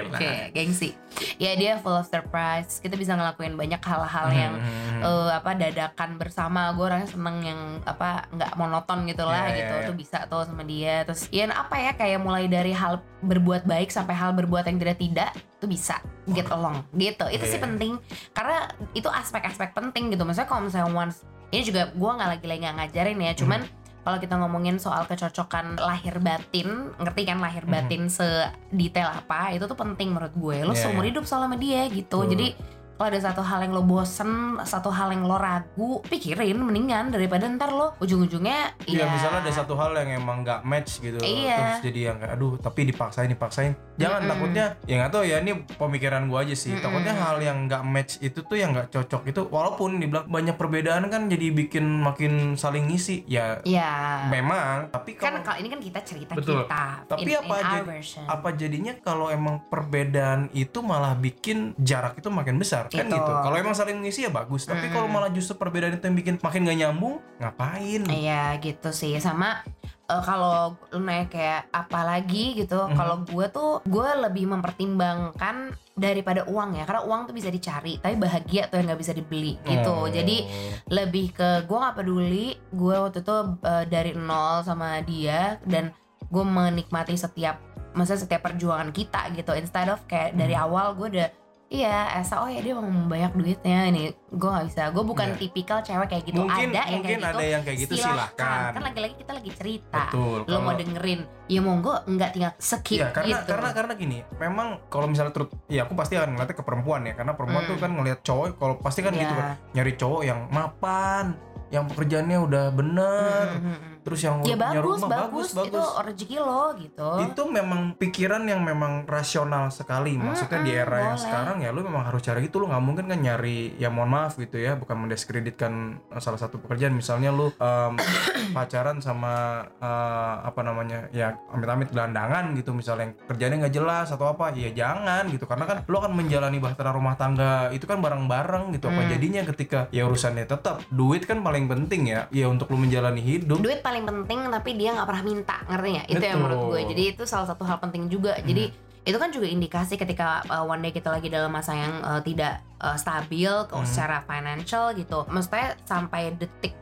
Oke, 0.07 0.31
gengsi. 0.51 0.93
Ya 1.35 1.53
dia 1.53 1.79
full 1.79 1.93
of 1.93 2.05
surprise. 2.05 2.77
Kita 2.77 2.93
bisa 2.93 3.13
ngelakuin 3.13 3.55
banyak 3.55 3.79
hal-hal 3.79 4.27
yang 4.29 4.53
Hmm. 4.55 5.01
eh, 5.01 5.31
apa 5.33 5.51
dadakan 5.53 6.15
bersama. 6.15 6.69
Gue 6.71 6.87
orangnya 6.87 7.09
seneng 7.09 7.37
yang 7.41 7.59
apa 7.83 8.27
nggak 8.29 8.51
monoton 8.53 9.05
gitu 9.05 9.23
lah 9.23 9.47
Iya, 9.47 9.55
gitu. 9.55 9.73
iya. 9.75 9.87
Tuh 9.87 9.95
bisa 9.95 10.17
tuh 10.25 10.43
sama 10.43 10.63
dia. 10.63 11.01
Terus 11.03 11.25
ya 11.29 11.47
apa 11.47 11.75
ya 11.75 11.91
kayak 11.93 12.19
mulai 12.19 12.45
dari 12.45 12.71
hal 12.71 12.99
berbuat 13.21 13.65
baik 13.65 13.89
sampai 13.89 14.13
hal 14.13 14.31
berbuat 14.31 14.65
yang 14.65 14.77
tidak 14.77 14.97
tidak 14.97 15.29
itu 15.33 15.65
bisa 15.65 15.95
get 16.29 16.49
along 16.49 16.83
gitu. 16.93 17.25
Itu 17.27 17.45
sih 17.45 17.57
Iya. 17.57 17.65
penting 17.65 17.93
karena 18.31 18.69
itu 18.91 19.07
aspek-aspek 19.07 19.71
penting 19.71 20.11
gitu. 20.11 20.21
Maksudnya 20.21 20.45
kalau 20.45 20.67
misalnya 20.67 20.91
once 20.91 21.21
ini 21.51 21.63
juga 21.63 21.91
gue 21.91 22.11
nggak 22.11 22.29
lagi 22.31 22.45
lagi 22.47 22.59
nggak 22.63 22.75
ngajarin 22.79 23.19
ya 23.19 23.33
cuman 23.35 23.61
kalau 24.01 24.17
kita 24.17 24.33
ngomongin 24.35 24.77
soal 24.77 25.05
kecocokan 25.05 25.77
lahir 25.77 26.17
batin 26.17 26.89
ngerti 26.97 27.21
kan 27.23 27.37
lahir 27.37 27.63
Mhm. 27.63 27.71
batin 27.71 28.03
sedetail 28.07 29.13
apa 29.13 29.53
itu 29.53 29.63
tuh 29.63 29.75
penting 29.75 30.09
menurut 30.09 30.33
gue 30.33 30.57
lo 30.61 30.73
Iya, 30.73 30.81
seumur 30.81 31.05
iya. 31.05 31.09
hidup 31.13 31.25
sama 31.25 31.53
dia 31.55 31.85
gitu 31.85 32.25
jadi 32.25 32.57
kalau 33.01 33.09
ada 33.09 33.23
satu 33.23 33.41
hal 33.41 33.65
yang 33.65 33.73
lo 33.73 33.81
bosen 33.81 34.29
satu 34.61 34.93
hal 34.93 35.09
yang 35.09 35.25
lo 35.25 35.33
ragu 35.33 36.05
pikirin 36.05 36.53
mendingan 36.53 37.09
daripada 37.09 37.49
ntar 37.49 37.73
lo 37.73 37.97
ujung-ujungnya 37.97 38.77
Iya 38.85 39.01
ya 39.01 39.05
misalnya 39.09 39.41
ada 39.41 39.49
satu 39.51 39.73
hal 39.73 39.97
yang 39.97 40.21
emang 40.21 40.45
nggak 40.45 40.61
match 40.61 41.01
gitu 41.01 41.17
Iya. 41.17 41.57
terus 41.57 41.77
jadi 41.81 41.99
yang 42.03 42.17
kayak 42.21 42.37
aduh 42.37 42.53
tapi 42.61 42.85
dipaksain 42.85 43.25
dipaksain 43.27 43.73
jangan 43.97 44.21
Mm-mm. 44.21 44.29
takutnya 44.29 44.65
ya 44.85 44.95
nggak 45.01 45.11
tahu 45.11 45.23
ya 45.25 45.41
ini 45.41 45.51
pemikiran 45.71 46.29
gua 46.29 46.45
aja 46.45 46.53
sih 46.53 46.69
Mm-mm. 46.69 46.85
takutnya 46.85 47.13
hal 47.15 47.37
yang 47.39 47.57
nggak 47.65 47.81
match 47.83 48.21
itu 48.21 48.39
tuh 48.39 48.53
yang 48.53 48.69
nggak 48.69 48.93
cocok 48.93 49.21
itu 49.25 49.41
walaupun 49.49 49.97
dibilang 49.97 50.29
banyak 50.29 50.53
perbedaan 50.53 51.09
kan 51.09 51.25
jadi 51.25 51.47
bikin 51.49 51.81
makin 51.81 52.53
saling 52.53 52.85
ngisi 52.85 53.25
ya 53.25 53.65
ya 53.65 54.29
memang 54.29 54.93
tapi 54.93 55.17
kan 55.17 55.33
kalau 55.33 55.41
kalau 55.41 55.57
ini 55.57 55.73
kan 55.73 55.81
kita 55.81 55.99
cerita 56.05 56.31
Betul. 56.37 56.61
kita 56.61 56.85
Tapi 57.09 57.25
in, 57.25 57.33
apa 57.35 57.49
in 57.49 57.49
our 57.57 57.65
jadi- 57.73 57.87
version. 57.89 58.23
apa 58.29 58.47
jadinya 58.53 58.93
kalau 59.01 59.27
emang 59.27 59.57
perbedaan 59.65 60.53
itu 60.53 60.77
malah 60.79 61.17
bikin 61.17 61.73
jarak 61.75 62.13
itu 62.15 62.29
makin 62.29 62.61
besar 62.61 62.90
kan 62.93 63.05
Itu. 63.05 63.15
gitu 63.15 63.31
kalau 63.33 63.55
emang 63.55 63.71
saling 63.71 63.97
ngisi 63.97 64.21
ya 64.21 64.31
bagus 64.31 64.63
tapi 64.63 64.85
Mm-mm. 64.85 64.93
kalau 64.93 65.07
malah 65.07 65.29
justru 65.29 65.55
perbedaan 65.55 65.93
itu 65.93 66.03
yang 66.03 66.13
bikin 66.13 66.35
makin 66.37 66.61
gak 66.63 66.77
nyambung 66.77 67.15
ngapain 67.37 68.01
Iya 68.05 68.55
gitu 68.57 68.91
sih 68.91 69.15
sama 69.17 69.63
eh, 70.05 70.21
kalau 70.21 70.75
lu 70.89 70.99
nanya 70.99 71.25
kayak 71.25 71.61
apa 71.69 71.99
lagi 72.01 72.53
gitu 72.53 72.75
Mhm. 72.81 72.93
kalau 72.93 73.15
gue 73.23 73.45
tuh 73.47 73.71
gue 73.81 74.07
lebih 74.21 74.45
mempertimbangkan 74.45 75.55
daripada 75.93 76.43
uang 76.45 76.73
ya 76.73 76.83
karena 76.83 77.01
uang 77.01 77.21
tuh 77.25 77.33
bisa 77.33 77.47
dicari 77.47 77.95
tapi 77.97 78.15
bahagia 78.15 78.67
tuh 78.67 78.75
yang 78.75 78.87
nggak 78.87 78.99
bisa 78.99 79.13
dibeli 79.13 79.55
gitu 79.63 79.93
Oh. 79.93 80.07
jadi 80.07 80.47
lebih 80.87 81.31
ke 81.31 81.49
gue 81.63 81.77
nggak 81.77 81.95
peduli 81.95 82.47
gue 82.69 82.95
waktu 82.97 83.19
itu 83.19 83.35
eh, 83.61 83.85
dari 83.85 84.11
nol 84.13 84.61
sama 84.61 84.99
dia 85.01 85.55
dan 85.63 85.95
gue 86.23 86.43
menikmati 86.43 87.13
setiap 87.13 87.59
masa 87.91 88.15
setiap 88.15 88.39
perjuangan 88.41 88.87
kita 88.89 89.31
gitu 89.31 89.51
instead 89.53 89.87
of 89.87 89.99
kayak 90.05 90.31
dari 90.33 90.51
Hmm. 90.53 90.63
awal 90.65 90.91
gue 90.93 91.07
udah 91.09 91.29
iya 91.71 92.11
asa 92.13 92.43
oh 92.43 92.51
ya 92.51 92.59
dia 92.59 92.75
mau 92.75 92.83
banyak 92.83 93.31
duitnya 93.31 93.87
ini 93.87 94.03
gue 94.11 94.43
nggak 94.45 94.67
bisa 94.67 94.91
gue 94.91 95.01
bukan 95.01 95.27
Iya. 95.29 95.39
tipikal 95.39 95.79
cewek 95.79 96.07
kayak 96.09 96.23
gitu 96.25 96.43
mungkin 96.43 96.67
ada 96.67 96.83
yang 96.83 96.91
mungkin 96.93 97.07
kayak 97.07 97.23
gitu 97.23 97.31
ada 97.31 97.45
yang 97.47 97.61
kayak 97.63 97.79
gitu 97.79 97.93
silahkan 97.95 98.69
kan 98.69 98.83
lagi-lagi 98.83 99.15
kita 99.15 99.31
lagi 99.31 99.51
cerita 99.51 100.03
betul 100.05 100.37
lo 100.41 100.57
mau 100.57 100.59
kalau- 100.67 100.77
dengerin 100.77 101.19
ya 101.47 101.59
monggo 101.59 101.93
nggak 102.05 102.29
tinggal 102.29 102.51
skip 102.57 102.99
Iya 102.99 103.07
karena 103.09 103.27
gitu 103.33 103.43
karena 103.49 103.69
karena 103.71 103.93
gini, 103.93 104.17
memang 104.33 104.67
kalau 104.87 105.03
misalnya 105.05 105.31
terus, 105.31 105.47
ya 105.67 105.83
aku 105.83 105.93
pasti 105.93 106.15
akan 106.15 106.31
ngeliatnya 106.31 106.55
ke 106.55 106.63
perempuan 106.63 107.01
ya, 107.03 107.13
karena 107.13 107.33
perempuan 107.33 107.61
Hmm. 107.61 107.69
tuh 107.69 107.77
kan 107.77 107.91
ngelihat 107.91 108.19
cowok, 108.21 108.45
kalau 108.55 108.75
pasti 108.77 108.99
kan 108.99 109.11
Iya. 109.11 109.21
gitu 109.21 109.33
kan, 109.33 109.47
nyari 109.71 109.93
cowok 109.93 110.21
yang 110.23 110.39
mapan, 110.47 111.25
yang 111.67 111.83
pekerjaannya 111.85 112.39
udah 112.41 112.65
bener, 112.71 113.45
Mm, 113.49 113.59
mm, 113.59 113.71
mm. 113.73 113.90
Terus 114.01 114.19
yang 114.19 114.41
ya 114.41 114.53
punya 114.53 114.81
bagus, 114.81 114.97
rumah 114.97 115.09
bagus 115.09 115.47
itu 115.53 115.81
rezeki 116.01 116.37
lo 116.37 116.63
gitu. 116.75 117.09
Itu 117.23 117.41
memang 117.45 117.93
pikiran 117.95 118.43
yang 118.43 118.61
memang 118.61 119.05
rasional 119.05 119.69
sekali, 119.69 120.17
maksudnya 120.17 120.59
di 120.59 120.71
Mm-mm, 120.71 120.83
era 120.83 120.97
yang 120.99 121.15
boleh. 121.15 121.23
sekarang 121.23 121.57
ya 121.61 121.69
lu 121.69 121.81
memang 121.81 122.03
harus 122.03 122.21
cari 122.21 122.39
gitu, 122.41 122.57
lu 122.57 122.67
nggak 122.67 122.81
mungkin 122.81 123.05
kan 123.05 123.17
nyari, 123.17 123.75
ya 123.75 123.87
mohon 123.87 124.09
maaf 124.09 124.35
gitu 124.35 124.57
ya, 124.57 124.73
bukan 124.73 124.97
mendiskreditkan 124.99 125.73
salah 126.17 126.37
satu 126.37 126.57
pekerjaan, 126.57 126.91
misalnya 126.91 127.29
lu 127.29 127.53
em, 127.53 127.93
pacaran 128.55 128.97
sama 128.99 129.33
eh, 129.77 130.35
apa 130.43 130.61
namanya, 130.61 131.07
ya 131.11 131.37
amit-amit 131.49 131.89
gelandangan 131.89 132.53
gitu, 132.53 132.73
misalnya 132.73 132.99
yang 133.01 133.15
kerjanya 133.27 133.55
nggak 133.61 133.75
jelas 133.75 134.07
atau 134.09 134.27
apa, 134.27 134.51
ya 134.53 134.69
jangan 134.71 135.29
gitu, 135.29 135.45
karena 135.45 135.65
kan 135.65 135.77
lu 135.83 135.95
akan 135.95 136.13
menjalani 136.13 136.57
bahtera 136.57 136.91
rumah 136.91 137.15
tangga 137.15 137.69
itu 137.69 137.85
kan 137.85 137.99
bareng-bareng 137.99 138.73
gitu, 138.73 138.87
apa 138.87 139.01
Hmm. 139.01 139.09
jadinya 139.09 139.41
ketika 139.43 139.79
ya 139.89 140.05
urusannya 140.05 140.45
tetap 140.45 140.85
duit 140.89 141.25
kan 141.25 141.41
paling 141.41 141.65
penting 141.65 142.07
ya, 142.07 142.29
ya 142.29 142.45
untuk 142.45 142.69
lu 142.69 142.77
menjalani 142.77 143.17
hidup. 143.19 143.57
duit 143.57 143.81
paling 143.91 144.07
penting 144.07 144.39
tapi 144.47 144.79
dia 144.79 144.95
nggak 144.95 145.07
pernah 145.11 145.23
minta 145.27 145.57
ngerti 145.67 145.87
nggak? 145.99 146.07
Itu 146.07 146.23
yang 146.23 146.39
menurut 146.39 146.59
gue. 146.71 146.79
Betul. 146.79 146.89
jadi 146.95 147.03
itu 147.11 147.23
salah 147.27 147.47
satu 147.51 147.67
hal 147.67 147.77
penting 147.83 148.07
juga. 148.07 148.39
Jadi 148.39 148.71
itu 149.01 149.17
kan 149.17 149.33
juga 149.33 149.49
indikasi 149.49 149.99
ketika 149.99 150.45
uh, 150.47 150.63
one 150.63 150.79
day 150.79 150.93
kita 150.95 151.09
lagi 151.11 151.27
dalam 151.27 151.51
masa 151.51 151.75
yang 151.75 151.99
uh, 152.05 152.21
tidak 152.23 152.63
uh, 152.79 152.95
stabil 152.95 153.49
Hmm. 153.49 153.83
secara 153.83 154.23
financial 154.23 154.95
gitu. 154.95 155.27
Maksudnya 155.27 155.75
sampai 155.83 156.31
detik 156.39 156.73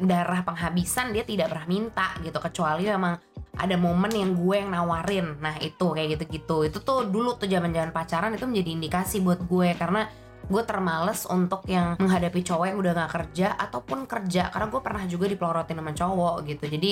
darah 0.00 0.40
penghabisan 0.40 1.12
dia 1.12 1.22
tidak 1.22 1.52
pernah 1.52 1.68
minta 1.68 2.16
gitu. 2.24 2.40
Kecuali 2.40 2.88
memang 2.88 3.14
ada 3.56 3.76
momen 3.76 4.12
yang 4.12 4.32
gue 4.32 4.56
yang 4.56 4.72
nawarin. 4.72 5.36
Nah 5.38 5.60
itu 5.60 5.86
kayak 5.92 6.16
gitu-gitu. 6.16 6.64
Itu 6.66 6.80
tuh 6.80 7.06
dulu 7.08 7.36
tuh 7.36 7.46
zaman-zaman 7.46 7.92
pacaran 7.92 8.32
itu 8.32 8.48
menjadi 8.48 8.70
indikasi 8.72 9.20
buat 9.20 9.44
gue. 9.44 9.76
Karena 9.76 10.08
gue 10.46 10.62
termales 10.62 11.26
untuk 11.26 11.66
yang 11.66 11.94
menghadapi 11.96 12.40
cowok 12.40 12.66
yang 12.66 12.78
udah 12.78 12.92
gak 12.96 13.12
kerja 13.12 13.52
ataupun 13.52 14.06
kerja 14.06 14.48
karena 14.48 14.66
gue 14.66 14.80
pernah 14.80 15.04
juga 15.04 15.26
dipelorotin 15.26 15.74
sama 15.74 15.92
cowok 15.92 16.34
gitu 16.44 16.64
jadi 16.68 16.90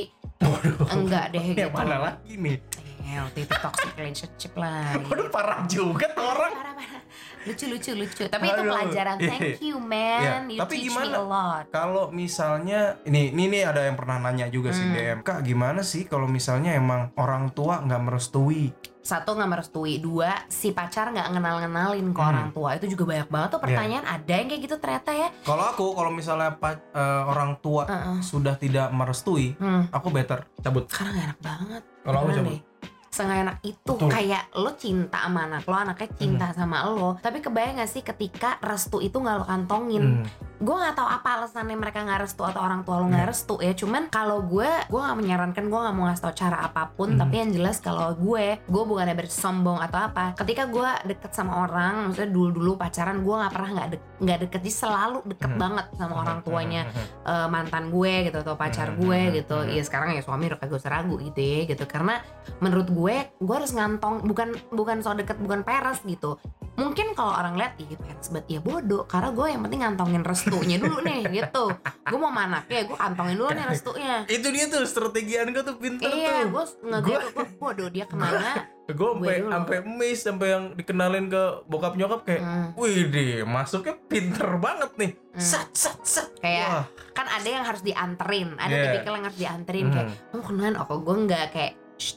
enggak 0.91 1.25
deh 1.31 1.45
gitu 1.49 1.61
Yang 1.63 1.73
mana 1.73 1.97
lagi 2.05 2.35
nih? 2.35 2.59
Eh, 3.05 3.21
waktu 3.21 3.45
itu 3.45 3.55
toxic 3.55 3.93
relationship 3.95 4.53
lah 4.55 4.97
gitu. 4.97 5.07
Waduh 5.07 5.29
parah 5.29 5.61
juga 5.69 6.07
tuh 6.09 6.25
orang. 6.25 6.53
parah 6.53 6.75
parah 6.75 7.03
lucu 7.45 7.65
lucu 7.69 7.93
lucu 7.93 8.25
tapi 8.25 8.49
itu 8.49 8.57
Aduh. 8.57 8.73
pelajaran 8.73 9.17
thank 9.21 9.61
you 9.61 9.77
man 9.77 10.49
Iya, 10.49 10.49
you 10.49 10.61
tapi 10.65 10.73
teach 10.75 10.89
gimana? 10.89 11.05
me 11.05 11.13
a 11.13 11.23
lot 11.23 11.65
Kalau 11.69 12.05
misalnya 12.09 12.81
ini 13.05 13.29
ini 13.31 13.53
nih 13.53 13.63
ada 13.69 13.85
yang 13.85 13.95
pernah 13.95 14.17
nanya 14.19 14.49
juga 14.49 14.73
sih 14.73 14.81
Hmm. 14.83 14.97
DM 14.97 15.19
Kak 15.21 15.45
gimana 15.45 15.85
sih 15.85 16.03
kalau 16.05 16.25
misalnya 16.25 16.73
emang 16.73 17.13
orang 17.15 17.53
tua 17.53 17.79
nggak 17.79 18.01
merestui 18.03 18.73
satu 19.05 19.37
nggak 19.37 19.51
merestui 19.51 20.01
dua 20.01 20.33
si 20.49 20.73
pacar 20.73 21.13
nggak 21.13 21.29
ngenal 21.29 21.61
ngenalin 21.61 22.09
ke 22.09 22.17
Hmm. 22.17 22.31
orang 22.31 22.49
tua 22.51 22.71
itu 22.73 22.89
juga 22.89 23.05
banyak 23.07 23.29
banget 23.29 23.49
tuh 23.51 23.59
Iya. 23.59 23.67
pertanyaan 23.69 24.07
ada 24.09 24.33
yang 24.35 24.49
kayak 24.49 24.63
gitu 24.63 24.77
ternyata 24.77 25.11
ya 25.13 25.29
Kalau 25.43 25.65
aku 25.67 25.85
kalau 25.93 26.09
misalnya 26.09 26.51
pa- 26.55 26.81
eh, 26.89 27.23
orang 27.23 27.61
tua 27.61 27.85
Heeh. 27.85 28.19
sudah 28.19 28.57
tidak 28.57 28.89
merestui 28.91 29.53
hmm. 29.55 29.93
aku 29.93 30.09
better 30.09 30.49
cabut 30.59 30.89
karena 30.89 31.13
gak 31.13 31.25
enak 31.27 31.41
banget 31.41 31.83
Kalau 32.01 32.19
aku 32.19 32.31
cabut. 32.33 32.49
deh. 32.51 32.63
Senggak 33.07 33.47
enak 33.47 33.57
itu 33.63 33.93
Betul. 33.95 34.11
kayak 34.11 34.51
lo 34.55 34.75
cinta 34.75 35.23
sama 35.23 35.41
anak 35.45 35.63
lo 35.63 35.77
anaknya 35.77 36.09
cinta 36.11 36.47
sama 36.51 36.83
lo 36.85 37.15
tapi 37.17 37.39
kebayang 37.39 37.79
gak 37.79 37.87
sih 37.89 38.03
ketika 38.03 38.59
restu 38.59 38.99
itu 38.99 39.15
nggak 39.15 39.37
lo 39.37 39.45
kantongin 39.45 40.03
Hmm. 40.19 40.27
Gue 40.57 40.71
nggak 40.73 40.95
tahu 40.95 41.09
apa 41.11 41.29
alasannya 41.37 41.75
mereka 41.75 41.99
nggak 42.01 42.21
restu 42.21 42.43
atau 42.43 42.59
orang 42.59 42.83
tua 42.83 42.97
lo 42.97 43.07
nggak 43.07 43.21
Hmm. 43.21 43.31
restu 43.31 43.55
ya. 43.59 43.73
Cuman 43.73 44.07
kalau 44.07 44.39
gue 44.41 44.67
gue 44.87 45.01
nggak 45.01 45.17
menyarankan 45.17 45.65
gue 45.65 45.81
nggak 45.81 45.93
mau 45.93 46.05
ngasih 46.07 46.23
tau 46.23 46.35
cara 46.37 46.59
apa 46.63 46.83
pun. 46.91 47.09
Hmm. 47.11 47.21
tapi 47.21 47.35
yang 47.37 47.51
jelas 47.51 47.79
kalau 47.79 48.13
gue 48.13 48.59
gue 48.61 48.83
bukannya 48.85 49.15
bersombong 49.15 49.79
atau 49.79 49.99
apa. 50.05 50.33
Ketika 50.35 50.67
gue 50.67 50.89
deket 51.07 51.31
sama 51.31 51.65
orang 51.65 52.07
maksudnya 52.07 52.31
dulu 52.31 52.49
dulu 52.51 52.73
pacaran 52.75 53.21
gue 53.21 53.35
nggak 53.35 53.53
pernah 53.53 53.71
nggak 53.73 53.89
de- 53.91 54.05
nggak 54.21 54.39
deket. 54.41 54.61
Jadi 54.61 54.71
selalu 54.73 55.19
deket 55.27 55.51
Hmm. 55.51 55.61
banget 55.61 55.87
sama 55.95 56.15
orang 56.19 56.39
tuanya. 56.41 56.83
Hmm. 56.85 57.07
eh, 57.25 57.49
mantan 57.49 57.85
gue 57.89 58.13
gitu 58.25 58.39
atau 58.39 58.55
pacar 58.55 58.95
gue 58.95 59.21
gitu. 59.35 59.57
Hmm. 59.57 59.69
ya 59.69 59.83
sekarang 59.83 60.13
ya 60.13 60.21
suami 60.21 60.47
udah 60.47 60.59
kagak 60.59 60.77
usah 60.77 60.93
ragu 60.93 61.19
gitu 61.19 61.39
ya 61.39 61.61
gitu. 61.67 61.85
Karena 61.85 62.21
menurut 62.59 62.87
gue 62.87 63.17
gue 63.35 63.55
harus 63.55 63.71
ngantong 63.71 64.25
bukan 64.25 64.49
bukan 64.71 64.97
so 65.01 65.13
deket 65.13 65.37
bukan 65.37 65.61
peres 65.61 66.01
gitu. 66.03 66.39
Mungkin 66.75 67.15
kalau 67.15 67.31
orang 67.33 67.55
lihat 67.55 67.79
ih 67.79 67.95
peres 67.95 68.29
banget. 68.29 68.47
Ya 68.49 68.61
bodoh. 68.61 69.05
Karena 69.05 69.31
gue 69.31 69.47
yang 69.47 69.63
penting 69.63 69.81
ngantongin 69.81 70.23
restunya 70.45 70.77
dulu 70.77 71.01
nih 71.01 71.21
gitu 71.33 71.65
gue 72.05 72.19
mau 72.21 72.29
mana 72.29 72.61
ya 72.67 72.85
gue 72.85 72.93
kantongin 72.95 73.35
dulu 73.35 73.51
nih 73.51 73.65
restunya 73.65 74.17
Itu 74.29 74.49
dia 74.51 74.69
tuh 74.69 74.85
strategi 74.85 75.41
gue 75.41 75.65
tuh 75.65 75.77
pinter 75.77 76.05
iya 76.07 76.45
tuh. 76.45 76.53
gue 76.53 76.65
ngeget 76.85 77.23
gue 77.33 77.47
bodoh 77.57 77.89
dia 77.89 78.05
ke 78.05 78.13
mana 78.13 78.69
Gue 78.85 79.17
sampai 79.17 79.41
sampai 79.41 79.77
miss 79.81 80.21
sampai 80.21 80.47
yang 80.51 80.65
dikenalin 80.77 81.33
ke 81.33 81.43
bokap 81.65 81.97
nyokap 81.97 82.21
kayak 82.23 82.45
Hmm, 82.45 82.77
Wih 82.77 83.09
deh, 83.09 83.41
masuknya 83.41 83.97
pinter 83.97 84.61
banget 84.61 84.93
nih. 85.01 85.11
Hmm. 85.33 85.41
Sat 85.41 85.73
sat 85.73 85.97
sat. 86.05 86.29
Kayak 86.37 86.69
Wah. 86.69 86.85
kan 87.11 87.25
ada 87.25 87.49
yang 87.49 87.65
harus 87.65 87.81
dianterin 87.81 88.53
ada 88.55 88.69
Yeah. 88.69 88.93
tipikal 88.93 89.17
yang 89.17 89.25
harus 89.25 89.41
dianterin 89.41 89.87
kayak 89.89 90.07
Hmm. 90.07 90.17
kamu 90.29 90.43
kenalan 90.45 90.75
oh 90.77 90.85
kok 90.85 90.99
gue 91.01 91.17
nggak 91.19 91.45
kayak 91.49 91.73
"Shh, 91.97 92.15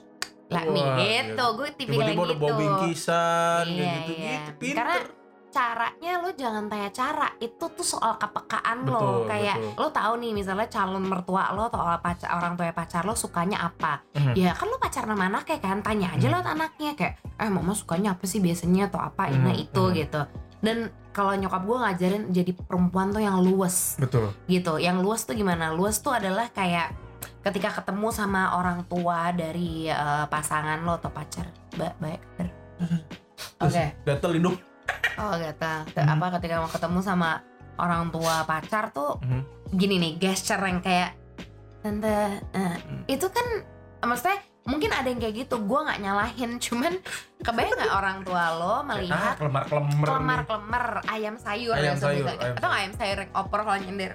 let 0.49 0.67
me 0.67 0.81
Wah, 0.81 0.95
gitu 0.99 1.45
gue 1.55 1.67
tipikal 1.71 1.87
Tiba-tiba 1.87 2.11
yang 2.11 2.19
udah 2.19 2.35
gitu 2.35 2.43
bawa 2.43 2.57
bingkisan 2.59 3.63
Iya, 3.63 3.71
kayak 3.71 3.95
gitu 4.03 4.11
iya. 4.11 4.27
gitu. 4.27 4.51
Pinter. 4.59 4.75
Karena 4.75 4.97
caranya 5.57 6.21
lo 6.21 6.29
jangan 6.31 6.69
tanya 6.69 6.89
cara 6.93 7.27
itu 7.41 7.65
tuh 7.65 7.81
soal 7.81 8.13
kepekaan 8.15 8.85
lo 8.85 9.25
Betul, 9.25 9.25
kayak 9.25 9.57
betul. 9.57 9.73
lo 9.81 9.87
tahu 9.89 10.13
nih 10.21 10.31
misalnya 10.31 10.67
calon 10.69 11.01
mertua 11.01 11.49
lo 11.51 11.65
atau 11.65 11.81
pacar, 11.97 12.29
orang 12.29 12.53
tua 12.53 12.69
pacar 12.71 13.01
lo 13.01 13.17
sukanya 13.17 13.65
apa 13.65 14.05
Mhm. 14.13 14.33
ya 14.37 14.53
kan 14.53 14.69
lo 14.69 14.77
pacar 14.77 15.03
sama 15.03 15.25
anaknya 15.25 15.57
kan 15.57 15.81
tanya 15.81 16.13
aja 16.13 16.29
Mhm. 16.29 16.33
lo 16.33 16.37
anaknya 16.39 16.91
kayak 16.93 17.13
eh 17.33 17.49
mama 17.49 17.73
sukanya 17.73 18.13
apa 18.13 18.29
sih 18.29 18.37
biasanya 18.37 18.85
atau 18.87 19.01
apa 19.01 19.33
ini 19.33 19.51
Mhm, 19.51 19.63
itu 19.65 19.83
mhm. 19.83 19.93
gitu 19.97 20.21
dan 20.57 20.77
kalau 21.09 21.33
nyokap 21.33 21.65
gue 21.65 21.77
ngajarin 21.79 22.23
jadi 22.29 22.51
perempuan 22.53 23.09
tuh 23.09 23.21
yang 23.21 23.41
luwes 23.41 23.97
Betul. 23.97 24.29
gitu 24.45 24.77
yang 24.77 25.01
luas 25.01 25.25
tuh 25.25 25.33
gimana 25.33 25.73
luas 25.73 25.97
tuh 25.97 26.13
adalah 26.13 26.53
kayak 26.53 26.93
ketika 27.41 27.81
ketemu 27.81 28.13
sama 28.13 28.53
orang 28.53 28.85
tua 28.85 29.33
dari 29.33 29.89
eh, 29.89 30.25
pasangan 30.29 30.85
lo 30.85 31.01
atau 31.01 31.09
pacar 31.09 31.49
ba 31.73 31.97
baik 31.97 32.21
bener. 32.35 32.53
oke 33.57 33.83
Gatel 34.05 34.33
hidung. 34.37 34.57
Oh 35.17 35.33
Ke- 35.33 35.97
Hmm. 35.97 36.13
apa 36.13 36.25
ketika 36.37 36.55
mau 36.57 36.69
ketemu 36.69 36.99
sama 36.99 37.41
orang 37.77 38.09
tua 38.09 38.41
pacar 38.43 38.89
tuh 38.89 39.17
Mhm. 39.19 39.41
gini 39.71 39.95
nih 39.97 40.13
gesture 40.17 40.61
yang 40.61 40.79
kayak 40.79 41.13
tante 41.79 42.09
eh, 42.53 42.75
Hmm. 42.77 43.03
itu 43.05 43.27
kan 43.27 43.45
maksudnya 44.01 44.37
mungkin 44.63 44.91
ada 44.91 45.07
yang 45.07 45.17
kayak 45.17 45.35
gitu 45.37 45.55
gue 45.59 45.79
nggak 45.79 45.99
nyalahin 45.99 46.51
cuman 46.63 46.93
kebayang 47.39 47.71
nggak 47.73 47.93
orang 47.93 48.17
tua 48.21 48.43
lo 48.53 48.73
ah 48.77 48.81
melihat 48.85 49.35
kelemar 49.35 49.63
kelemar 49.65 50.05
kelemar 50.05 50.39
kelemar 50.43 50.85
ayam 51.07 51.35
sayur 51.37 51.73
Ayam 51.73 51.93
ya 51.93 51.95
sayur, 51.97 52.25
ayam 52.27 52.53
atau 52.53 52.67
nggak 52.67 52.81
ayam 52.81 52.93
sayur 52.93 53.17
yang 53.19 53.31
oper 53.33 53.59
kalau 53.61 53.79
nyender 53.79 54.11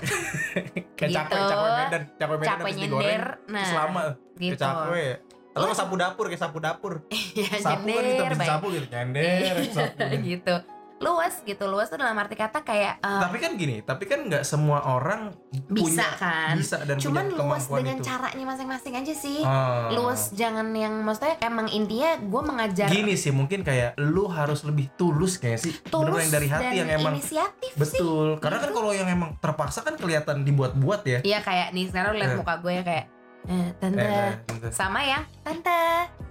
kayak 0.99 1.09
gitu. 1.09 1.17
cakwe 1.19 1.41
cakwe 1.43 1.69
medan 1.73 2.03
cakwe 2.15 2.35
medan 2.37 2.49
Capek 2.53 2.71
nyender, 2.71 2.81
digoreng 2.83 3.23
nah, 3.49 3.65
selama 3.65 4.03
gitu 4.37 4.57
cakwe 4.57 5.07
atau 5.53 5.65
nggak 5.67 5.79
sapu 5.79 5.95
dapur 5.95 6.25
kayak 6.27 6.41
sapu 6.41 6.59
dapur 6.59 6.93
ya 7.35 7.49
sapu 7.59 7.85
kan 7.87 8.05
gitu 8.07 8.23
habis 8.23 8.39
baik. 8.39 8.51
sapu 8.51 8.67
gitu 8.71 8.87
nyender 8.89 9.55
sapu 9.69 10.05
gitu 10.23 10.55
luas 11.03 11.35
gitu 11.43 11.65
luas 11.67 11.87
tuh 11.87 11.97
dalam 11.97 12.15
arti 12.15 12.33
kata 12.33 12.59
kayak 12.61 12.95
eh, 12.97 13.21
tapi 13.21 13.37
kan 13.37 13.53
gini 13.55 13.77
tapi 13.81 14.05
kan 14.05 14.23
nggak 14.23 14.43
semua 14.43 14.79
orang 14.89 15.35
bisa 15.69 15.83
punya 15.85 16.09
kan 16.17 16.55
bisa 16.55 16.77
dan 16.81 16.97
cuman 16.97 17.27
punya 17.27 17.39
luas 17.39 17.65
dengan 17.69 17.97
itu. 17.97 18.05
caranya 18.05 18.45
masing-masing 18.47 18.95
aja 18.97 19.15
sih 19.15 19.41
Ah. 19.43 19.91
luas 19.91 20.31
jangan 20.33 20.71
yang 20.73 20.95
maksudnya 20.99 21.37
emang 21.41 21.67
intinya 21.69 22.17
gue 22.17 22.43
mengajar 22.43 22.87
gini 22.89 23.15
sih 23.15 23.31
mungkin 23.31 23.61
kayak 23.61 23.99
lu 23.99 24.27
harus 24.27 24.63
lebih 24.63 24.89
tulus 24.95 25.37
kayak 25.37 25.59
sih 25.59 25.75
bener 25.75 25.91
tulus 25.91 26.23
yang 26.23 26.33
dari 26.33 26.49
hati 26.49 26.65
dan 26.65 26.75
yang 26.79 26.91
emang 26.97 27.15
inisiatif 27.15 27.71
sih 27.71 27.79
betul 27.79 28.39
karena 28.39 28.59
kan 28.59 28.65
Gitu. 28.65 28.79
kalau 28.79 28.93
yang 28.93 29.05
emang 29.07 29.31
terpaksa 29.37 29.83
kan 29.83 29.95
kelihatan 29.95 30.43
dibuat-buat 30.43 31.03
ya 31.03 31.19
Iya 31.21 31.39
kayak 31.41 31.69
nih 31.73 31.85
sekarang 31.87 32.15
lihat 32.15 32.31
Eh. 32.31 32.39
muka 32.39 32.55
gue 32.59 32.73
ya 32.73 32.83
kayak 32.83 33.05
eh, 33.45 33.69
tante 33.77 34.01
Eh, 34.01 34.31
gitu. 34.49 34.67
sama 34.71 35.01
yang 35.01 35.23
tante 35.41 35.83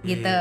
gitu. 0.02 0.36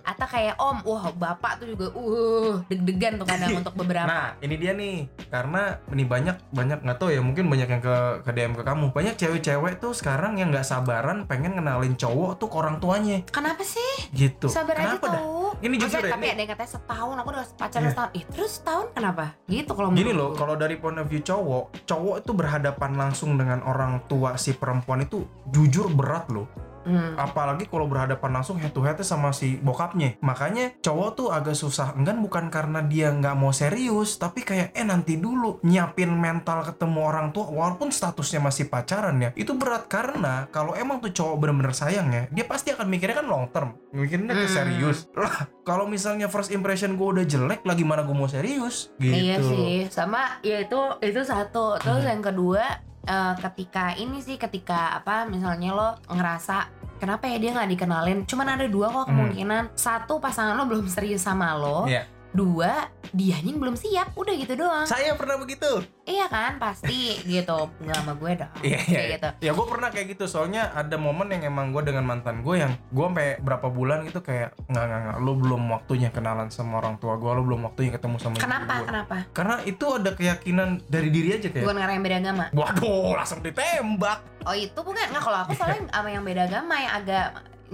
Atau 0.00 0.26
kayak 0.26 0.54
om, 0.56 0.78
wah 0.82 1.10
bapak 1.10 1.58
tuh 1.58 1.66
juga 1.68 1.86
uh 1.90 2.62
deg-degan 2.66 3.16
tuh 3.16 3.26
kadang 3.26 3.50
untuk 3.60 3.74
beberapa. 3.74 4.04
Nah, 4.04 4.26
ini 4.38 4.54
dia 4.54 4.72
nih. 4.72 5.08
Karena 5.26 5.62
ini 5.88 6.04
banyak 6.04 6.36
banyak 6.50 6.78
nggak 6.80 6.96
tahu 6.96 7.10
ya, 7.10 7.20
mungkin 7.20 7.46
banyak 7.46 7.68
yang 7.68 7.80
ke 7.80 7.96
ke 8.22 8.30
DM 8.30 8.52
ke 8.54 8.62
kamu. 8.62 8.84
Banyak 8.90 9.14
cewek-cewek 9.16 9.78
tuh 9.78 9.92
sekarang 9.92 10.36
yang 10.36 10.50
nggak 10.50 10.62
sabaran 10.62 11.24
pengen 11.24 11.54
kenalin 11.54 11.94
cowok 11.94 12.36
tuh 12.36 12.46
ke 12.46 12.56
orang 12.56 12.76
tuanya 12.78 13.18
Kenapa 13.26 13.62
sih? 13.62 14.10
gitu. 14.10 14.46
Sabar 14.46 14.76
aja 14.76 14.94
Kenapa 14.94 15.06
dah? 15.08 15.18
tuh. 15.18 15.48
Ini 15.60 15.74
jujur 15.76 15.98
Maksudnya, 15.98 16.06
ya, 16.06 16.14
tapi 16.14 16.22
ini- 16.22 16.30
ada 16.30 16.40
yang 16.40 16.50
katanya 16.50 16.70
setahun 16.70 17.16
aku 17.16 17.28
udah 17.28 17.44
pacaran 17.54 17.82
Iya. 17.82 17.90
setahun. 17.90 18.10
Ih, 18.12 18.24
terus 18.26 18.50
setahun 18.54 18.86
kenapa? 18.92 19.24
Gitu 19.46 19.70
kalau 19.70 19.88
Gini 19.90 20.12
loh, 20.12 20.30
kalau 20.32 20.54
dari 20.54 20.76
point 20.76 20.96
of 20.96 21.06
view 21.06 21.20
cowok, 21.20 21.64
cowok 21.84 22.14
itu 22.18 22.30
berhadapan 22.32 22.90
langsung 22.94 23.34
dengan 23.34 23.60
orang 23.62 24.04
tua 24.06 24.36
si 24.36 24.52
perempuan 24.52 25.00
itu 25.00 25.22
jujur 25.46 25.88
berat 25.90 26.08
loh. 26.30 26.48
Hmm. 26.80 27.12
Apalagi 27.12 27.68
kalau 27.68 27.84
berhadapan 27.84 28.40
langsung 28.40 28.56
head 28.56 28.72
to 28.72 28.80
head 28.80 28.96
sama 29.04 29.36
si 29.36 29.60
bokapnya. 29.60 30.16
Makanya 30.24 30.80
cowok 30.80 31.08
tuh 31.12 31.28
agak 31.28 31.52
susah 31.52 31.92
enggan 31.92 32.24
bukan 32.24 32.48
karena 32.48 32.80
dia 32.80 33.12
nggak 33.12 33.36
mau 33.36 33.52
serius, 33.52 34.16
tapi 34.16 34.40
kayak 34.40 34.72
eh 34.72 34.80
nanti 34.80 35.20
dulu 35.20 35.60
nyiapin 35.60 36.08
mental 36.08 36.64
ketemu 36.64 36.98
orang 37.04 37.36
tua 37.36 37.52
walaupun 37.52 37.92
statusnya 37.92 38.40
masih 38.40 38.72
pacaran 38.72 39.20
ya. 39.20 39.30
Itu 39.36 39.60
berat 39.60 39.92
karena 39.92 40.48
kalau 40.48 40.72
emang 40.72 41.04
tuh 41.04 41.12
cowok 41.12 41.36
bener-bener 41.36 41.76
sayang 41.76 42.08
ya, 42.16 42.24
dia 42.32 42.48
pasti 42.48 42.72
akan 42.72 42.88
mikirnya 42.88 43.20
kan 43.20 43.28
long 43.28 43.52
term, 43.52 43.76
mikirnya 43.92 44.32
ke 44.32 44.48
Hmm. 44.48 44.56
serius. 44.56 45.04
Lah, 45.12 45.52
kalau 45.68 45.84
misalnya 45.84 46.32
first 46.32 46.48
impression 46.48 46.96
gue 46.96 47.08
udah 47.20 47.28
jelek, 47.28 47.60
lagi 47.60 47.84
mana 47.84 48.08
gue 48.08 48.16
mau 48.16 48.24
serius? 48.24 48.88
Gitu. 48.96 49.12
Iya 49.12 49.36
sih, 49.44 49.84
sama 49.92 50.40
ya 50.40 50.64
itu 50.64 50.80
itu 51.04 51.20
satu. 51.28 51.76
Terus 51.76 52.08
Hmm. 52.08 52.10
yang 52.16 52.22
kedua 52.24 52.64
eh, 53.02 53.34
ketika 53.40 53.94
ini 53.94 54.20
sih 54.20 54.36
ketika 54.36 54.94
apa 54.94 55.24
misalnya 55.24 55.70
lo 55.72 55.88
ngerasa 56.08 56.68
kenapa 57.00 57.24
ya 57.26 57.40
dia 57.40 57.50
nggak 57.52 57.70
dikenalin? 57.70 58.18
Cuman 58.28 58.48
ada 58.54 58.68
dua 58.68 58.92
kok 58.92 59.08
Hmm. 59.08 59.08
kemungkinan. 59.08 59.72
Satu 59.72 60.20
pasangan 60.20 60.52
lo 60.52 60.68
belum 60.68 60.84
serius 60.84 61.24
sama 61.24 61.56
lo. 61.56 61.88
Iya. 61.88 62.04
Dua 62.30 62.86
dianya 63.10 63.50
belum 63.58 63.74
siap. 63.74 64.14
Udah 64.14 64.34
gitu 64.38 64.54
doang. 64.54 64.86
Saya 64.86 65.14
pernah 65.18 65.36
begitu. 65.38 65.82
iya 66.10 66.26
kan 66.26 66.58
pasti 66.58 67.22
gitu. 67.22 67.70
Nggak 67.82 67.96
sama 68.02 68.12
gue 68.18 68.32
dong. 68.42 68.54
Iya 68.66 68.78
iya. 68.82 68.98
Kayak 68.98 69.06
iya. 69.06 69.14
gitu. 69.14 69.28
Ya 69.46 69.50
gue 69.54 69.66
pernah 69.66 69.88
kayak 69.94 70.06
gitu. 70.14 70.24
Soalnya 70.26 70.74
ada 70.74 70.96
momen 70.98 71.30
yang 71.30 71.46
emang 71.46 71.70
gue 71.70 71.82
dengan 71.86 72.02
mantan 72.02 72.42
gue 72.42 72.54
yang 72.58 72.72
gue 72.90 73.06
sampai 73.06 73.38
berapa 73.38 73.66
bulan 73.70 74.06
gitu 74.06 74.22
kayak 74.22 74.58
nggak 74.66 74.84
nggak 74.84 75.00
nggak. 75.06 75.16
Lu 75.22 75.32
belum 75.38 75.62
waktunya 75.70 76.08
kenalan 76.10 76.48
sama 76.50 76.82
orang 76.82 76.98
tua 76.98 77.14
gue. 77.18 77.30
Lu 77.30 77.42
belum 77.46 77.60
waktunya 77.70 77.90
ketemu 77.94 78.16
sama 78.18 78.36
Kenapa? 78.38 78.74
gue. 78.82 78.86
Kenapa? 78.90 79.16
Karena 79.30 79.56
itu 79.66 79.86
ada 79.86 80.10
keyakinan 80.14 80.68
dari 80.90 81.08
diri 81.14 81.38
aja 81.38 81.48
kayak. 81.50 81.64
Bukan 81.66 81.78
karena 81.78 81.92
yang 81.94 82.04
beda 82.06 82.18
agama. 82.22 82.44
Waduh, 82.54 83.14
langsung 83.14 83.40
ditembak. 83.42 84.18
Oh 84.46 84.56
itu 84.56 84.78
bukan 84.82 85.06
nggak 85.14 85.22
kalau 85.22 85.38
aku 85.46 85.52
soalnya 85.54 85.86
sama 85.92 86.08
yang 86.10 86.24
beda 86.26 86.42
agama 86.48 86.74
yang 86.78 86.92
agak 87.02 87.26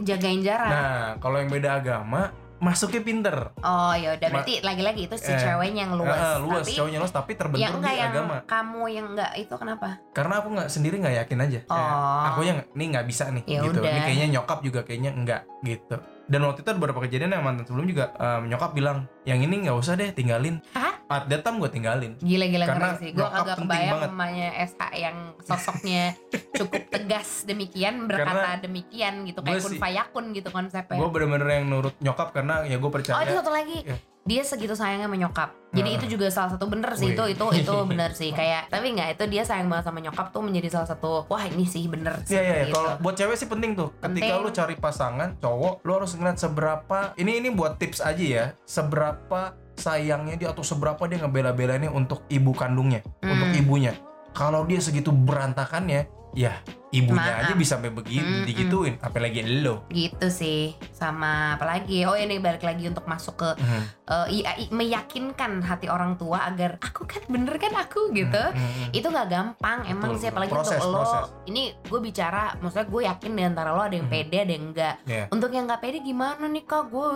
jagain 0.03 0.40
jarak. 0.45 0.69
Nah, 0.69 1.05
kalau 1.23 1.40
yang 1.40 1.49
beda 1.49 1.81
agama 1.81 2.33
masuknya 2.59 3.01
pinter. 3.01 3.37
Oh 3.59 3.92
ya 3.92 4.16
udah 4.16 4.29
berarti 4.29 4.61
lagi-lagi 4.61 5.07
itu 5.07 5.16
si 5.16 5.29
Eh, 5.29 5.37
ceweknya 5.37 5.85
yang 5.85 5.95
luas. 5.95 6.16
Eh, 6.16 6.37
luas, 6.40 6.62
Tapi 6.62 6.73
cowoknya 6.75 6.99
luas 6.99 7.12
tapi 7.12 7.33
terbentur 7.35 7.62
yang 7.62 7.77
di 7.79 7.92
yang 7.92 8.11
agama. 8.11 8.37
kamu 8.45 8.83
yang 8.88 9.07
enggak 9.12 9.31
itu 9.37 9.55
kenapa? 9.55 9.88
Karena 10.11 10.35
aku 10.40 10.49
nggak 10.53 10.69
sendiri 10.69 10.95
nggak 10.99 11.16
yakin 11.23 11.38
aja. 11.40 11.61
Kayak, 11.62 11.92
Oh. 11.92 12.23
aku 12.27 12.40
yang 12.42 12.59
nih 12.73 12.87
nggak 12.90 13.07
bisa 13.07 13.25
nih 13.29 13.42
Ya 13.45 13.61
gitu. 13.62 13.79
udah. 13.79 13.90
Ini 13.90 14.01
kayaknya 14.03 14.27
nyokap 14.33 14.59
juga 14.61 14.81
kayaknya 14.83 15.11
enggak 15.12 15.42
gitu. 15.61 15.97
Dan 16.27 16.43
waktu 16.43 16.67
itu 16.67 16.69
ada 16.75 16.79
beberapa 16.83 17.01
kejadian 17.07 17.39
yang 17.39 17.45
mantan 17.47 17.65
sebelum 17.71 17.87
juga 17.87 18.11
em, 18.19 18.51
nyokap 18.51 18.75
bilang, 18.75 19.07
yang 19.23 19.39
ini 19.39 19.67
nggak 19.67 19.79
usah 19.79 19.95
deh 19.95 20.11
tinggalin. 20.11 20.59
Hah? 20.75 20.99
At 21.07 21.31
that 21.31 21.47
time 21.47 21.62
gue 21.62 21.71
tinggalin. 21.71 22.19
Gila-gila 22.19 22.67
Karena 22.67 22.99
sih. 22.99 23.15
Gue 23.15 23.23
agak 23.23 23.62
kebayang 23.62 23.95
banget. 23.95 24.09
mamanya 24.11 24.49
SH 24.59 24.83
yang 24.99 25.17
sosoknya 25.39 26.19
cukup 26.59 26.83
tegas 26.91 27.47
demikian 27.47 28.11
berkata 28.11 28.27
Karena 28.27 28.51
demikian 28.59 29.23
gitu 29.23 29.39
kayak 29.39 29.62
kun 29.62 29.79
fayakun 29.79 30.25
gitu 30.35 30.51
konsepnya. 30.51 30.99
Gue 30.99 31.11
bener-bener 31.15 31.62
yang 31.62 31.71
nurut 31.71 31.95
nyokap 32.03 32.35
karena 32.35 32.67
ya 32.67 32.75
gue 32.75 32.83
Oh 32.83 32.91
itu 32.91 33.07
percaya. 33.07 33.31
satu 33.31 33.51
lagi. 33.55 33.87
Ya. 33.87 33.97
Dia 34.27 34.43
segitu 34.43 34.75
sayangnya 34.75 35.07
sama 35.07 35.17
nyokap. 35.17 35.51
Jadi 35.71 35.87
Nah. 35.87 35.97
itu 35.97 36.07
juga 36.11 36.27
salah 36.29 36.51
satu 36.51 36.67
bener 36.67 36.91
sih 36.93 37.12
itu 37.12 37.21
Wih. 37.21 37.33
itu 37.33 37.45
itu 37.55 37.75
bener 37.91 38.11
sih 38.11 38.31
kayak 38.31 38.67
tapi 38.67 38.91
nggak 38.91 39.15
itu 39.15 39.25
dia 39.29 39.43
sayang 39.43 39.69
banget 39.69 39.87
sama 39.87 40.01
nyokap 40.01 40.27
tuh 40.29 40.41
menjadi 40.41 40.69
salah 40.69 40.89
satu 40.89 41.25
wah 41.27 41.45
ini 41.45 41.62
sih 41.62 41.85
bener 41.85 42.25
sih 42.25 42.33
Iya 42.33 42.43
iya, 42.43 42.57
gitu. 42.65 42.75
kalau 42.75 42.91
buat 42.99 43.15
cewek 43.15 43.37
sih 43.37 43.47
penting 43.47 43.73
tuh. 43.73 43.95
Ketika 43.95 44.09
Penting. 44.27 44.43
lu 44.43 44.51
cari 44.51 44.75
pasangan 44.75 45.29
cowok, 45.37 45.75
lu 45.81 45.91
harus 45.95 46.11
ngeliat 46.12 46.37
seberapa. 46.37 46.99
Ini 47.15 47.33
ini 47.39 47.49
buat 47.51 47.77
tips 47.77 48.01
aja 48.01 48.25
ya. 48.25 48.45
Seberapa 48.67 49.53
sayangnya 49.75 50.35
dia 50.35 50.49
atau 50.51 50.65
seberapa 50.65 51.05
dia 51.05 51.21
ngebela-belainnya 51.21 51.89
untuk 51.89 52.25
ibu 52.27 52.51
kandungnya, 52.51 53.05
Hmm. 53.21 53.31
untuk 53.31 53.53
ibunya. 53.55 53.93
Kalau 54.37 54.62
dia 54.62 54.77
segitu 54.79 55.09
berantakannya, 55.11 56.05
ya 56.33 56.53
ibunya 56.90 57.33
Maaf. 57.35 57.42
aja 57.42 57.55
bisa 57.55 57.70
sampai 57.75 57.88
begitu 57.90 58.20
Mm-mm. 58.22 58.44
digituin, 58.44 58.94
apalagi 59.01 59.40
lo. 59.59 59.88
gitu 59.90 60.29
sih 60.29 60.61
sama 60.90 61.53
apalagi 61.55 62.05
oh 62.05 62.12
ini 62.12 62.37
balik 62.38 62.61
lagi 62.61 62.85
untuk 62.85 63.05
masuk 63.05 63.37
ke 63.37 63.51
Hmm. 63.55 63.85
eh, 64.07 64.27
i- 64.35 64.46
i- 64.59 64.70
meyakinkan 64.70 65.61
hati 65.62 65.88
orang 65.88 66.14
tua 66.14 66.44
agar 66.44 66.77
aku 66.79 67.05
kan 67.05 67.25
bener 67.27 67.57
kan 67.57 67.72
aku 67.75 68.12
gitu 68.12 68.37
Hmm. 68.38 68.92
itu 68.92 69.05
nggak 69.05 69.29
gampang 69.29 69.85
emang 69.87 70.12
Betul, 70.12 70.20
sih 70.20 70.29
apalagi 70.31 70.53
proses, 70.53 70.77
untuk 70.79 70.88
lo 70.90 71.01
proses. 71.03 71.25
ini 71.46 71.62
gue 71.83 72.01
bicara 72.03 72.42
maksudnya 72.59 72.87
gue 72.87 73.03
yakin 73.07 73.31
di 73.31 73.42
antara 73.42 73.70
lo 73.70 73.83
ada 73.83 73.92
yang 73.92 74.07
Hmm. 74.07 74.16
pede 74.16 74.37
ada 74.38 74.53
yang 74.53 74.64
enggak 74.66 74.94
Iya. 75.03 75.25
untuk 75.31 75.51
yang 75.51 75.64
nggak 75.64 75.81
pede 75.83 75.99
gimana 76.01 76.44
nih 76.46 76.64
kak 76.64 76.85
gue 76.87 77.09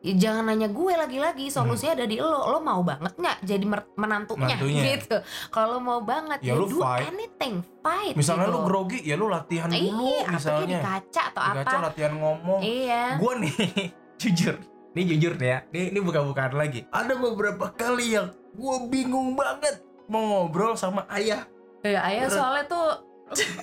jangan 0.00 0.48
nanya 0.48 0.66
gue 0.66 0.92
lagi-lagi 0.92 1.46
solusinya 1.46 1.92
ada 1.94 2.06
di 2.06 2.16
lo 2.16 2.48
lo 2.48 2.58
mau 2.58 2.80
banget 2.80 3.12
nggak 3.14 3.36
jadi 3.42 3.64
menantunya, 3.94 4.56
Menantunya. 4.56 4.82
gitu 4.96 5.16
kalau 5.48 5.76
lo 5.76 5.80
mau 5.80 6.00
banget 6.00 6.40
Ya, 6.40 6.56
ya, 6.56 6.62
do 6.62 6.80
fight. 6.80 7.04
anything 7.08 7.54
fight 7.78 8.14
Misalnya 8.16 8.48
gitu. 8.48 8.54
lu 8.54 8.60
grogi, 8.64 8.98
ya 9.02 9.14
lu 9.14 9.26
latihan 9.28 9.68
dulu 9.68 9.76
iya, 9.76 10.20
apa 10.22 10.32
misalnya. 10.32 10.64
di 10.66 10.76
kaca 10.80 11.22
atau 11.28 11.40
Di 11.40 11.48
apa 11.50 11.60
kaca 11.60 11.76
latihan 11.84 12.12
ngomong. 12.16 12.60
iya 12.60 13.04
gue 13.16 13.32
nih 13.38 13.54
jujur 14.20 14.54
ini 14.90 15.02
jujur 15.06 15.32
nih 15.36 15.48
ya 15.48 15.58
ini 15.68 15.80
ini 15.90 15.98
bukan-bukan 16.00 16.50
lagi 16.52 16.80
ada 16.88 17.12
beberapa 17.12 17.66
kali 17.70 18.16
yang 18.16 18.28
gue 18.50 18.76
bingung 18.88 19.36
banget 19.36 19.84
mau 20.08 20.20
ngobrol 20.42 20.74
sama 20.74 21.04
ayah 21.10 21.44
Ya 21.80 22.04
ayah 22.04 22.28
soalnya 22.28 22.64
tuh 22.66 22.86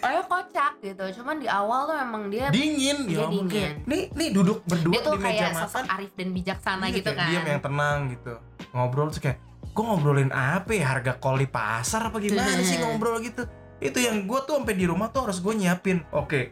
ayah 0.01 0.23
kocak 0.23 0.73
gitu. 0.79 1.03
Cuman 1.15 1.37
di 1.37 1.45
awal 1.45 1.85
tuh 1.85 1.95
emang 1.95 2.23
dia 2.27 2.47
dingin 2.49 3.03
Dia 3.03 3.17
ya 3.17 3.27
mungkin 3.27 3.69
dingin. 3.77 3.83
nih 3.83 4.01
nih 4.11 4.29
duduk 4.31 4.63
berdua 4.63 4.91
dia 4.91 5.01
tuh 5.01 5.13
di 5.13 5.19
meja 5.19 5.35
kayak 5.43 5.53
makan 5.59 5.85
arif 5.89 6.11
dan 6.13 6.29
bijaksana 6.31 6.85
Iya, 6.85 6.95
gitu 6.95 7.11
kan. 7.11 7.27
diam 7.27 7.45
yang 7.45 7.61
tenang 7.61 7.97
gitu 8.09 8.33
ngobrol 8.69 9.07
terus 9.07 9.21
kayak 9.21 9.37
gue 9.67 9.83
ngobrolin 9.83 10.31
apa 10.31 10.71
ya 10.71 10.85
harga 10.89 11.13
kol 11.15 11.35
di 11.35 11.45
pasar 11.45 12.07
apa 12.07 12.17
gimana 12.17 12.49
sih 12.59 12.77
ngobrol 12.77 13.19
gitu 13.19 13.45
itu 13.77 14.01
yang 14.01 14.25
gue 14.25 14.39
tuh 14.43 14.57
sampai 14.57 14.73
di 14.73 14.85
rumah 14.89 15.13
tuh 15.13 15.29
harus 15.29 15.37
gue 15.37 15.53
nyiapin. 15.53 16.01
Oke 16.09 16.49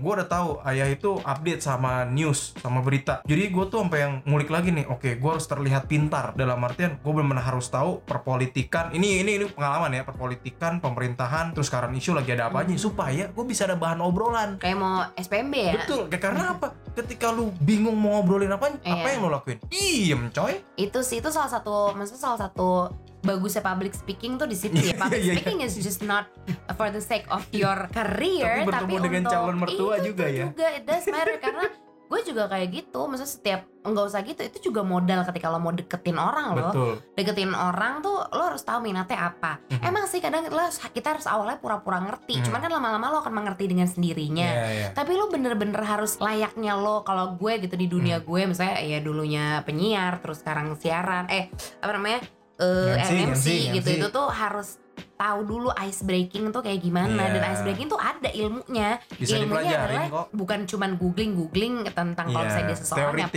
gue 0.00 0.12
udah 0.12 0.28
tahu 0.28 0.62
ayah 0.66 0.86
itu 0.86 1.18
update 1.20 1.60
sama 1.60 2.06
news 2.06 2.54
sama 2.58 2.80
berita. 2.80 3.22
Jadi 3.26 3.50
gue 3.50 3.64
tuh 3.66 3.82
sampai 3.82 3.98
yang 4.00 4.14
ngulik 4.22 4.48
lagi 4.48 4.70
nih. 4.70 4.86
Oke 4.86 5.18
gue 5.18 5.30
harus 5.30 5.46
terlihat 5.46 5.90
pintar. 5.90 6.32
Dalam 6.38 6.62
artian 6.62 6.96
gue 6.98 7.12
benar-benar 7.12 7.42
harus 7.42 7.66
tahu 7.68 8.02
perpolitikan. 8.04 8.94
Ini 8.94 9.26
ini 9.26 9.42
ini 9.42 9.46
pengalaman 9.50 9.90
ya 9.90 10.02
perpolitikan 10.06 10.78
pemerintahan. 10.78 11.52
Terus 11.54 11.66
sekarang 11.66 11.90
isu 11.94 12.14
lagi 12.14 12.32
ada 12.34 12.46
apa 12.46 12.62
aja 12.62 12.74
supaya 12.78 13.26
gue 13.28 13.44
bisa 13.44 13.66
ada 13.66 13.74
bahan 13.74 13.98
obrolan. 13.98 14.56
Kayak 14.62 14.78
mau 14.78 15.02
SPMB 15.18 15.54
ya. 15.54 15.72
betul 15.82 16.06
kayak 16.06 16.22
karena 16.22 16.44
apa? 16.54 16.66
Ketika 16.90 17.30
lu 17.30 17.50
bingung 17.62 17.94
mau 17.94 18.20
ngobrolin 18.20 18.50
apa 18.50 18.70
apa 18.70 18.82
Iya. 18.82 19.14
yang 19.14 19.22
lu 19.26 19.30
lakuin? 19.30 19.58
Diem 19.66 20.22
coy. 20.30 20.54
Itu 20.76 21.02
sih 21.02 21.18
itu 21.18 21.30
salah 21.30 21.50
satu 21.50 21.94
maksudnya 21.94 22.22
salah 22.22 22.38
satu 22.46 22.90
bagusnya 23.20 23.60
public 23.60 23.92
speaking 23.92 24.34
tuh 24.34 24.44
di 24.44 24.54
situ 24.54 24.76
ya. 24.76 24.96
Public 24.96 25.20
Iya, 25.20 25.26
iya. 25.26 25.34
speaking 25.36 25.58
is 25.60 25.74
just 25.76 26.00
not 26.00 26.28
for 26.72 26.88
the 26.88 27.00
sake 27.00 27.28
of 27.28 27.44
your 27.50 27.88
career 27.90 28.62
Tapi 28.62 28.70
tapi 28.70 28.92
dengan 28.98 29.22
untuk 29.22 29.32
calon 29.34 29.56
mertua 29.58 29.94
Iya, 29.94 30.04
juga 30.04 30.24
itu 30.24 30.36
ya. 30.36 30.46
juga 30.48 30.66
it 30.70 30.82
does 30.84 31.04
matter 31.06 31.36
karena 31.38 31.66
gue 32.10 32.20
juga 32.26 32.44
kayak 32.44 32.68
gitu 32.74 33.06
maksudnya 33.06 33.30
setiap 33.30 33.60
nggak 33.80 34.04
usah 34.04 34.20
gitu 34.22 34.40
itu 34.42 34.58
juga 34.66 34.82
modal 34.82 35.22
ketika 35.22 35.46
lo 35.46 35.56
mau 35.56 35.70
deketin 35.70 36.18
orang 36.18 36.46
lo 36.50 36.66
betul 36.66 36.92
deketin 37.14 37.54
orang 37.54 38.02
tuh 38.02 38.18
lo 38.26 38.42
harus 38.44 38.60
tahu 38.60 38.82
minatnya 38.82 39.30
apa 39.30 39.62
Mhm. 39.70 39.82
emang 39.84 40.04
sih 40.04 40.18
kadang 40.18 40.42
lo 40.44 40.58
kita 40.88 41.14
harus 41.14 41.22
awalnya 41.24 41.54
pura-pura 41.56 42.02
ngerti 42.02 42.34
Mhm. 42.36 42.44
cuman 42.44 42.60
kan 42.60 42.70
lama-lama 42.72 43.06
lo 43.08 43.18
akan 43.20 43.30
mengerti 43.32 43.70
dengan 43.70 43.86
sendirinya 43.86 44.42
Iya, 44.44 44.66
iya. 44.66 44.88
tapi 44.90 45.14
lo 45.14 45.30
bener-bener 45.30 45.78
harus 45.78 46.18
layaknya 46.18 46.74
lo 46.74 47.06
kalau 47.06 47.38
gue 47.38 47.62
gitu 47.62 47.78
di 47.78 47.86
dunia 47.86 48.18
Hmm. 48.18 48.26
gue 48.26 48.40
misalnya 48.48 48.76
ya 48.80 48.98
dulunya 48.98 49.44
penyiar 49.62 50.18
terus 50.18 50.42
sekarang 50.42 50.74
siaran 50.74 51.30
eh 51.30 51.46
apa 51.78 51.94
namanya 51.94 52.26
eh 52.60 53.00
MC, 53.00 53.10
MMC 53.10 53.26
MC, 53.32 53.46
gitu. 53.80 53.88
MC. 53.88 53.98
itu 54.04 54.08
tuh 54.12 54.28
harus 54.28 54.68
tahu 55.16 55.40
dulu 55.44 55.68
ice 55.84 56.00
breaking 56.04 56.48
tuh 56.48 56.64
kayak 56.64 56.80
gimana. 56.80 57.28
Iya. 57.28 57.32
dan 57.36 57.42
ice 57.52 57.62
breaking 57.64 57.88
tuh 57.92 58.00
ada 58.00 58.28
ilmunya. 58.32 59.00
Bisa 59.16 59.36
ilmunya 59.40 59.76
adalah 59.76 60.08
kok. 60.08 60.26
bukan 60.32 60.60
cuman 60.64 60.90
googling 60.96 61.32
googling 61.36 61.74
tentang 61.92 62.26
kalau 62.32 62.44
Iya, 62.44 62.48
misalnya 62.48 62.68
dia 62.68 62.78
seseorang 62.80 63.16
ya 63.16 63.28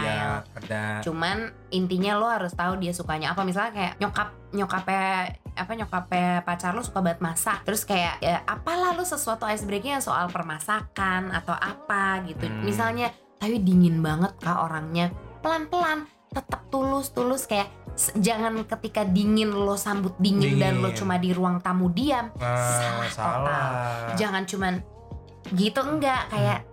iya 0.00 0.18
ada. 0.56 0.84
Cuman 1.04 1.36
intinya 1.72 2.12
lo 2.16 2.26
harus 2.28 2.52
tahu 2.56 2.80
dia 2.80 2.92
sukanya 2.96 3.32
apa. 3.32 3.44
Misalnya 3.44 3.72
kayak 3.72 3.94
nyokap 4.00 4.28
nyokapnya 4.50 5.04
apa 5.50 5.72
nyokapnya 5.76 6.28
pacar 6.44 6.72
lo 6.72 6.80
suka 6.80 7.00
banget 7.04 7.20
masak. 7.20 7.64
Terus 7.68 7.84
kayak 7.84 8.20
ya 8.24 8.40
apalah 8.48 8.96
lo 8.96 9.04
sesuatu 9.04 9.44
ice 9.48 9.64
breaking 9.68 10.00
soal 10.00 10.28
permasakan 10.32 11.32
atau 11.32 11.52
apa 11.56 12.24
gitu. 12.28 12.48
Hmm. 12.48 12.64
misalnya 12.64 13.12
tapi 13.40 13.56
dingin 13.60 14.04
banget 14.04 14.36
kak 14.40 14.56
orangnya? 14.56 15.08
Pelan-pelan 15.40 16.19
tetap 16.30 16.62
tulus 16.68 17.10
tulus 17.10 17.44
kayak 17.44 17.68
jangan 18.16 18.64
ketika 18.64 19.02
dingin 19.02 19.50
lo 19.50 19.74
sambut 19.74 20.14
dingin, 20.16 20.56
dan 20.56 20.78
lo 20.78 20.88
Dingin. 20.88 20.96
cuma 20.96 21.14
di 21.16 21.30
ruang 21.30 21.58
tamu 21.58 21.90
diam 21.90 22.30
Ah, 22.36 22.54
Salah 22.78 23.10
salah 23.10 23.66
jangan 24.14 24.42
cuman 24.44 24.80
gitu 25.50 25.80
enggak 25.80 26.30
kayak 26.30 26.64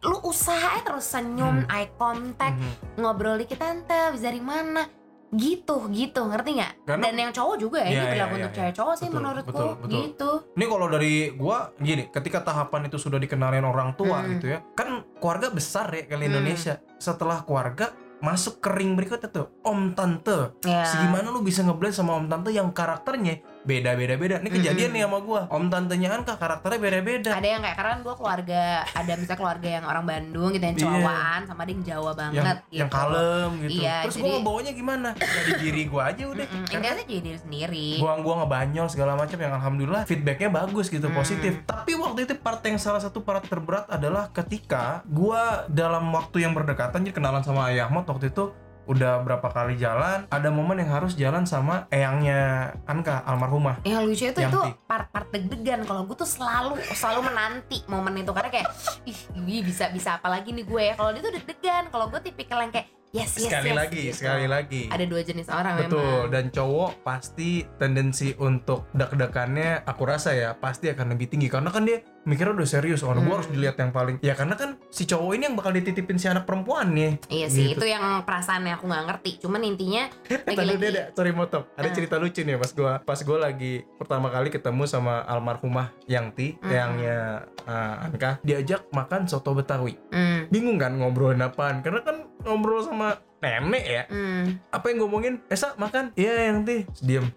lu 0.00 0.20
usaha 0.22 0.78
terus 0.80 1.06
senyum 1.06 1.64
Hmm. 1.64 1.72
eye 1.72 1.88
contact 1.94 2.54
Mhm. 2.54 2.72
ngobrol 2.98 3.36
dikit 3.36 3.56
tante 3.56 4.12
bisa 4.12 4.22
dari 4.22 4.38
mana 4.38 4.84
gitu 5.32 5.90
gitu 5.90 6.20
ngerti 6.22 6.50
nggak 6.54 6.72
dan 6.86 7.10
yang 7.12 7.32
cowok 7.32 7.56
juga 7.58 7.82
ya 7.82 7.84
Iya, 7.84 7.90
ini 7.90 7.98
iya, 7.98 8.12
berlaku 8.12 8.30
iya, 8.30 8.38
untuk 8.38 8.52
iya. 8.52 8.58
cewek 8.60 8.74
cowok 8.76 8.94
sih 8.94 9.08
menurutku 9.08 9.48
betul, 9.50 9.70
betul. 9.74 9.90
gitu 9.98 10.30
Ini 10.54 10.64
kalau 10.68 10.86
dari 10.86 11.12
gua 11.32 11.58
gini, 11.76 12.04
ketika 12.06 12.38
tahapan 12.40 12.86
itu 12.86 12.96
sudah 12.96 13.18
dikenalin 13.18 13.64
orang 13.64 13.98
tua 13.98 14.22
Hmm. 14.22 14.30
gitu 14.30 14.46
ya. 14.48 14.62
Kan 14.72 14.88
keluarga 15.18 15.50
besar 15.50 15.90
ya 15.90 16.04
kali 16.04 16.22
Hmm. 16.22 16.30
Indonesia. 16.30 16.78
Setelah 16.96 17.42
keluarga 17.42 17.90
masuk 18.24 18.64
ke 18.64 18.72
ring 18.72 18.96
berikutnya 18.96 19.28
tuh 19.28 19.52
om 19.60 19.92
tante. 19.92 20.56
ya 20.64 20.88
Segimana 20.88 21.28
lu 21.28 21.44
bisa 21.44 21.60
ngeblend 21.60 21.92
sama 21.92 22.16
om 22.16 22.24
tante 22.24 22.48
yang 22.56 22.72
karakternya 22.72 23.44
beda-beda 23.64 24.14
beda. 24.14 24.36
Ini 24.38 24.50
kejadian 24.50 24.88
Mm-mm. 24.88 24.96
nih 24.96 25.08
sama 25.08 25.18
gua. 25.20 25.40
Om 25.48 25.64
tantenya 25.66 26.08
Anka 26.12 26.34
karakternya 26.36 26.78
beda-beda. 26.78 27.30
ada 27.32 27.48
yang 27.48 27.60
kayak 27.60 27.74
karena 27.74 27.90
kan 27.90 28.00
gue 28.00 28.14
keluarga 28.14 28.62
ada 28.86 29.12
misalnya 29.14 29.36
keluarga 29.36 29.68
yang 29.70 29.84
orang 29.84 30.04
Bandung 30.04 30.50
gitu 30.50 30.62
yang 30.62 30.76
Iya. 30.76 30.84
cowaan 30.84 31.40
sama 31.44 31.60
ada 31.60 31.70
yang 31.70 31.82
Jawa 31.82 32.02
Yang 32.04 32.14
banget 32.14 32.56
gitu 32.60 32.76
yang 32.76 32.90
kalem 32.90 33.50
gitu. 33.58 33.70
Iya, 33.74 33.96
Terus 34.04 34.14
jadi- 34.14 34.22
gua 34.22 34.32
ngebawanya 34.36 34.72
gimana? 34.72 35.08
Dari 35.14 35.52
diri 35.58 35.82
gua 35.84 36.02
aja 36.06 36.24
udah. 36.24 36.46
Karena 36.46 36.76
enggak 36.76 36.92
sih 36.94 37.04
jadi 37.06 37.20
diri 37.22 37.38
sendiri 37.38 37.88
gua 37.96 38.12
gua 38.18 38.34
ngebanyol 38.38 38.86
segala 38.86 39.12
macam 39.14 39.36
yang 39.36 39.52
alhamdulillah 39.54 40.02
feedbacknya 40.04 40.48
bagus 40.48 40.86
gitu 40.86 41.06
Hmm. 41.06 41.16
positif 41.16 41.52
tapi 41.64 41.92
waktu 41.94 42.24
itu 42.24 42.34
part 42.36 42.60
yang 42.62 42.76
salah 42.76 42.98
satu 42.98 43.20
part 43.20 43.42
terberat 43.42 43.88
adalah 43.88 44.28
ketika 44.30 45.00
gua 45.06 45.64
dalam 45.66 46.04
waktu 46.10 46.40
yang 46.40 46.52
berdekatan 46.52 47.00
jadi 47.00 47.14
kenalan 47.14 47.40
sama 47.40 47.66
Ayah 47.66 47.86
Ahmad 47.86 48.04
waktu 48.04 48.28
itu 48.28 48.52
udah 48.84 49.24
berapa 49.24 49.48
kali 49.48 49.80
jalan 49.80 50.28
ada 50.28 50.48
momen 50.52 50.80
yang 50.80 50.92
harus 50.92 51.16
jalan 51.16 51.48
sama 51.48 51.88
eyangnya 51.88 52.72
Anka 52.84 53.24
almarhumah. 53.24 53.80
Yang 53.84 54.04
lucu 54.04 54.24
itu 54.30 54.40
itu 54.44 54.60
part-part 54.84 55.28
deg-degan. 55.32 55.88
Kalau 55.88 56.04
gue 56.04 56.16
tuh 56.16 56.28
selalu 56.28 56.80
selalu 56.92 57.32
menanti 57.32 57.82
momen 57.88 58.20
itu. 58.20 58.32
Karena 58.32 58.50
kayak 58.52 58.68
ih 59.08 59.18
ih, 59.40 59.62
bisa 59.64 59.88
bisa 59.90 60.20
apa 60.20 60.28
lagi 60.28 60.52
nih 60.52 60.64
gue 60.64 60.82
ya? 60.92 60.94
Kalau 60.96 61.10
dia 61.12 61.22
tuh 61.24 61.32
deg-degan. 61.32 61.84
Kalau 61.88 62.06
gue 62.12 62.20
tipikal 62.20 62.60
yang 62.60 62.72
kayak 62.72 62.88
yes 63.14 63.38
yes 63.38 63.46
sekali 63.46 63.70
yes, 63.70 63.78
lagi 63.78 64.00
gitu. 64.02 64.16
sekali 64.18 64.46
lagi. 64.50 64.82
Ada 64.90 65.04
dua 65.06 65.22
jenis 65.22 65.46
orang 65.48 65.74
Betul, 65.86 66.02
memang. 66.02 66.32
dan 66.34 66.44
cowok 66.50 66.90
pasti 67.06 67.50
tendensi 67.78 68.28
untuk 68.42 68.90
deg-degannya 68.92 69.86
aku 69.86 70.02
rasa 70.02 70.34
ya 70.34 70.50
pasti 70.58 70.90
akan 70.90 71.14
lebih 71.14 71.30
tinggi. 71.30 71.46
Karena 71.46 71.70
kan 71.70 71.86
dia 71.86 72.02
mikirnya 72.24 72.54
udah 72.54 72.66
serius, 72.66 73.00
oh 73.00 73.10
Hmm. 73.10 73.22
gua 73.22 73.38
harus 73.38 73.48
dilihat 73.48 73.76
yang 73.76 73.90
paling 73.90 74.16
ya 74.18 74.32
karena 74.32 74.52
kan 74.52 74.80
si 74.88 75.04
cowok 75.04 75.32
ini 75.32 75.42
yang 75.44 75.54
bakal 75.54 75.70
dititipin 75.70 76.16
si 76.16 76.26
anak 76.26 76.44
perempuan 76.44 76.90
nih. 76.90 77.20
iya 77.28 77.46
sih 77.46 77.70
Gitu. 77.70 77.78
itu 77.78 77.86
yang 77.86 78.02
perasaannya 78.20 78.72
aku 78.72 78.84
nggak 78.84 79.04
ngerti 79.06 79.30
cuman 79.38 79.60
intinya 79.62 80.02
Tadi 80.24 80.42
lagi-lagi 80.50 80.78
dia 80.78 80.90
ada, 80.90 81.02
sorry 81.12 81.30
motop, 81.30 81.68
ada 81.72 81.84
Ah. 81.84 81.92
cerita 81.92 82.16
lucu 82.16 82.40
nih 82.40 82.56
pas 82.56 82.70
gua 82.70 82.92
pas 82.98 83.20
gua 83.20 83.38
lagi 83.40 83.72
pertama 83.94 84.28
kali 84.28 84.48
ketemu 84.48 84.82
sama 84.84 85.22
almarhumah 85.22 85.92
Yangti, 86.04 86.56
Mhm. 86.58 86.68
yangnya 86.68 87.18
uh, 87.62 88.04
Anka, 88.04 88.40
diajak 88.40 88.88
makan 88.90 89.24
soto 89.24 89.52
Betawi. 89.52 89.96
hmm, 90.10 90.48
Bingung 90.48 90.76
kan 90.76 90.92
ngobrolin 90.92 91.40
apaan? 91.40 91.80
Karena 91.80 92.00
kan 92.00 92.16
ngobrol 92.40 92.80
sama 92.80 93.16
nenek 93.38 93.84
ya. 93.84 94.02
hmm. 94.06 94.70
apa 94.70 94.84
yang 94.88 94.98
ngomongin 94.98 95.34
Esa 95.46 95.76
makan 95.76 96.12
iya 96.14 96.48
yang 96.48 96.64
teh 96.64 96.88
diam 96.98 97.28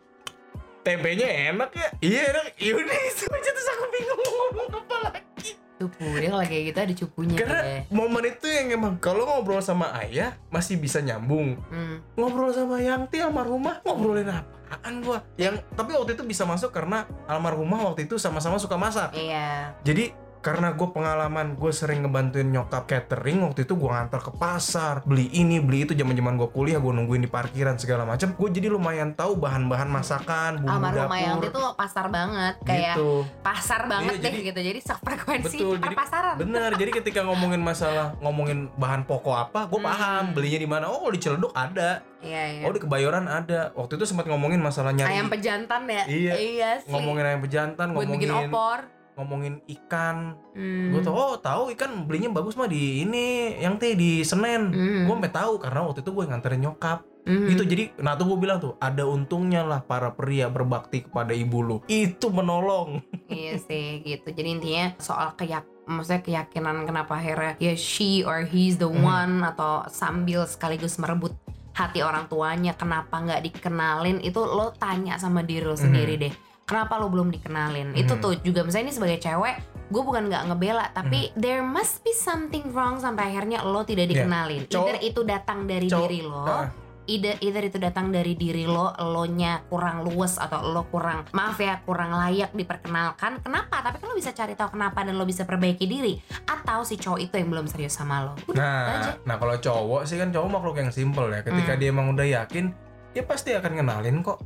tempenya 0.88 1.28
enak 1.52 1.72
ya? 1.76 1.90
Iya 2.00 2.22
enak. 2.32 2.46
Yaudah 2.64 3.00
itu 3.12 3.26
aja 3.28 3.50
terus 3.52 3.70
aku 3.76 3.86
bingung 3.92 4.20
mau 4.24 4.32
ngomong 4.32 4.68
apa 4.72 4.96
lagi. 5.12 5.50
Cupu 5.78 6.06
dia 6.18 6.30
kalau 6.34 6.46
kayak 6.48 6.64
gitu 6.72 6.80
ada 6.80 6.94
cupunya 7.06 7.38
karena 7.38 7.60
dia. 7.62 7.80
momen 7.94 8.24
itu 8.26 8.48
yang 8.50 8.68
emang 8.82 8.94
kalau 8.98 9.30
ngobrol 9.30 9.62
sama 9.62 9.94
ayah 10.02 10.34
masih 10.50 10.80
bisa 10.80 11.04
nyambung. 11.04 11.60
Hmm. 11.70 12.02
ngobrol 12.16 12.50
sama 12.56 12.80
Yangti 12.82 13.22
almarhumah 13.22 13.84
ngobrolin 13.84 14.32
apaan 14.32 15.04
gua? 15.04 15.22
Yang 15.36 15.62
tapi 15.76 15.92
waktu 15.94 16.16
itu 16.16 16.24
bisa 16.24 16.48
masuk 16.48 16.72
karena 16.72 17.06
almarhumah 17.28 17.92
waktu 17.92 18.08
itu 18.08 18.16
sama-sama 18.18 18.58
suka 18.58 18.80
masak. 18.80 19.12
Iya. 19.14 19.76
Jadi 19.86 20.16
karena 20.40 20.72
gue 20.72 20.88
pengalaman 20.88 21.54
gue 21.54 21.70
sering 21.70 22.02
ngebantuin 22.02 22.48
nyokap 22.48 22.86
catering 22.86 23.42
waktu 23.42 23.64
itu 23.64 23.74
gue 23.74 23.88
ngantar 23.88 24.20
ke 24.20 24.32
pasar 24.32 25.02
beli 25.04 25.28
ini 25.32 25.58
beli 25.58 25.84
itu 25.84 25.94
zaman 25.94 26.14
zaman 26.14 26.34
gue 26.36 26.50
kuliah 26.50 26.78
gue 26.78 26.90
nungguin 26.90 27.20
di 27.20 27.28
parkiran 27.28 27.76
segala 27.76 28.04
macam 28.04 28.32
gue 28.32 28.50
jadi 28.50 28.68
lumayan 28.68 29.12
tahu 29.12 29.36
bahan-bahan 29.36 29.88
masakan 29.88 30.52
bumbu 30.60 30.88
yang 31.12 31.38
dapur. 31.38 31.50
Itu 31.50 31.64
pasar 31.74 32.06
banget 32.08 32.54
kayak 32.62 32.96
gitu. 32.96 33.12
pasar 33.40 33.82
banget 33.86 34.14
Iya, 34.14 34.20
deh 34.20 34.32
jadi- 34.32 34.46
gitu 34.46 34.60
jadi 34.64 34.80
sefrekuensi 34.82 35.58
Betul, 35.58 35.76
jadi- 35.76 35.86
perpasaran. 35.92 36.36
bener 36.38 36.70
jadi 36.74 36.92
ketika 36.94 37.20
ngomongin 37.22 37.60
masalah 37.60 38.16
ngomongin 38.20 38.70
bahan 38.74 39.04
pokok 39.04 39.36
apa 39.42 39.60
gue 39.66 39.78
Hmm. 39.78 39.88
paham 39.88 40.24
belinya 40.32 40.58
di 40.58 40.66
mana. 40.66 40.86
Oh 40.88 41.08
di 41.08 41.18
Ciledug 41.18 41.52
ada. 41.52 42.00
Iya 42.18 42.42
iya. 42.52 42.64
Oh 42.64 42.72
di 42.72 42.80
Kebayoran 42.80 43.26
ada. 43.26 43.70
Waktu 43.74 43.96
itu 43.96 44.06
sempat 44.06 44.26
ngomongin 44.26 44.58
masalah 44.58 44.90
nyari 44.90 45.14
ayam 45.14 45.28
pejantan 45.28 45.86
ya? 45.86 46.04
Iya. 46.06 46.34
iya 46.36 46.70
sih. 46.80 46.90
ngomongin 46.90 47.24
ayam 47.26 47.42
pejantan 47.42 47.88
buat 47.92 48.06
bikin 48.06 48.28
ngomongin 48.28 48.50
opor 48.50 48.80
ngomongin 49.18 49.60
ikan 49.68 50.38
Hmm. 50.54 50.90
gue 50.90 51.02
tau 51.02 51.14
oh 51.14 51.34
tahu 51.36 51.74
ikan 51.74 52.06
belinya 52.06 52.32
bagus 52.32 52.54
mah 52.54 52.66
di 52.66 53.02
ini 53.02 53.58
yang 53.58 53.76
teh 53.76 53.94
di 53.94 54.22
Senen 54.22 54.70
Hmm. 54.70 55.04
gue 55.04 55.14
sampai 55.14 55.30
tahu 55.32 55.54
karena 55.58 55.80
waktu 55.82 56.00
itu 56.00 56.12
gue 56.12 56.24
nganterin 56.24 56.62
nyokap 56.62 57.00
Hmm. 57.24 57.50
gitu 57.50 57.64
jadi 57.66 57.92
nah 57.98 58.16
tuh 58.16 58.26
gue 58.26 58.40
bilang 58.40 58.58
tuh 58.58 58.74
ada 58.78 59.04
untungnya 59.04 59.60
lah 59.62 59.82
para 59.82 60.10
pria 60.10 60.48
berbakti 60.48 61.04
kepada 61.04 61.32
ibu 61.32 61.60
lu 61.60 61.78
itu 61.86 62.30
menolong 62.30 63.04
iya 63.28 63.60
sih 63.60 64.00
gitu 64.00 64.30
jadi 64.30 64.50
intinya 64.50 64.86
soal 64.98 65.34
keyak 65.34 65.66
maksudnya 65.84 66.22
keyakinan 66.22 66.84
kenapa 66.84 67.16
akhirnya 67.16 67.54
ya 67.58 67.74
she 67.74 68.24
or 68.24 68.44
he's 68.44 68.76
the 68.76 68.88
Hmm. 68.88 69.04
one 69.04 69.36
atau 69.44 69.84
sambil 69.88 70.44
sekaligus 70.44 70.96
merebut 70.96 71.36
hati 71.74 72.02
orang 72.02 72.26
tuanya 72.26 72.74
kenapa 72.74 73.20
nggak 73.20 73.44
dikenalin 73.44 74.18
itu 74.20 74.40
lo 74.40 74.74
tanya 74.74 75.16
sama 75.16 75.44
diri 75.44 75.62
lo 75.62 75.76
sendiri 75.76 76.18
deh 76.18 76.34
kenapa 76.68 77.00
lo 77.00 77.08
belum 77.08 77.32
dikenalin 77.32 77.96
itu 77.96 78.12
Hmm. 78.12 78.22
tuh 78.22 78.34
juga 78.40 78.62
misalnya 78.62 78.86
ini 78.86 78.94
sebagai 78.94 79.18
cewek 79.18 79.56
gue 79.88 80.04
bukan 80.04 80.28
nggak 80.28 80.44
ngebela 80.46 80.86
tapi 80.92 81.32
there 81.34 81.64
must 81.64 82.04
be 82.04 82.12
something 82.12 82.68
wrong 82.70 83.00
sampai 83.00 83.32
akhirnya 83.32 83.64
lo 83.64 83.82
tidak 83.82 84.12
dikenalin 84.12 84.68
Cowok- 84.68 84.84
either 84.84 84.98
itu 85.02 85.22
datang 85.24 85.64
dari 85.64 85.88
Cowok- 85.88 86.04
diri 86.04 86.20
lo 86.22 86.44
Nah, 86.44 86.68
either, 87.08 87.40
either 87.40 87.64
itu 87.64 87.80
datang 87.80 88.12
dari 88.12 88.36
diri 88.36 88.68
lo, 88.68 88.92
lo 88.92 89.24
nya 89.26 89.64
kurang 89.64 90.04
luwes 90.04 90.36
atau 90.36 90.60
lo 90.68 90.84
kurang 90.86 91.24
maaf 91.32 91.56
ya 91.56 91.80
kurang 91.82 92.12
layak 92.12 92.52
diperkenalkan. 92.52 93.40
Kenapa? 93.40 93.80
Tapi 93.80 93.96
kan 93.98 94.12
lo 94.12 94.16
bisa 94.18 94.36
cari 94.36 94.54
tahu 94.54 94.76
kenapa 94.76 95.08
dan 95.08 95.16
lo 95.16 95.24
bisa 95.24 95.42
perbaiki 95.42 95.88
diri. 95.88 96.20
Atau 96.44 96.84
si 96.84 97.00
cowok 97.00 97.20
itu 97.22 97.34
yang 97.34 97.48
belum 97.48 97.64
serius 97.64 97.96
sama 97.96 98.22
lo. 98.22 98.36
Udah 98.46 98.52
itu 98.52 98.60
aja. 98.60 99.12
nah 99.16 99.24
nah 99.24 99.36
kalau 99.40 99.56
cowok 99.56 100.04
sih 100.04 100.20
kan 100.20 100.36
cowok 100.36 100.50
makhluk 100.52 100.76
yang 100.78 100.92
simple 100.92 101.32
ya 101.32 101.40
ketika 101.42 101.72
Hmm. 101.72 101.80
dia 101.80 101.88
emang 101.88 102.12
udah 102.12 102.28
yakin 102.28 102.76
dia 103.10 103.24
pasti 103.24 103.56
akan 103.56 103.72
kenalin 103.74 104.20
kok 104.20 104.44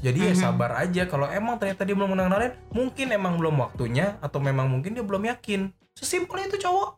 jadi 0.00 0.32
ya 0.32 0.34
Mhm. 0.34 0.40
sabar 0.40 0.70
aja 0.76 1.04
kalau 1.04 1.28
emang 1.28 1.60
ternyata 1.60 1.84
dia 1.84 1.92
belum 1.92 2.16
kenalin 2.16 2.52
mungkin 2.72 3.06
emang 3.12 3.36
belum 3.36 3.56
waktunya 3.60 4.16
atau 4.20 4.40
memang 4.40 4.66
mungkin 4.66 4.96
dia 4.96 5.04
belum 5.04 5.28
yakin 5.28 5.70
sesimpel 5.92 6.40
itu 6.42 6.56
cowok 6.56 6.96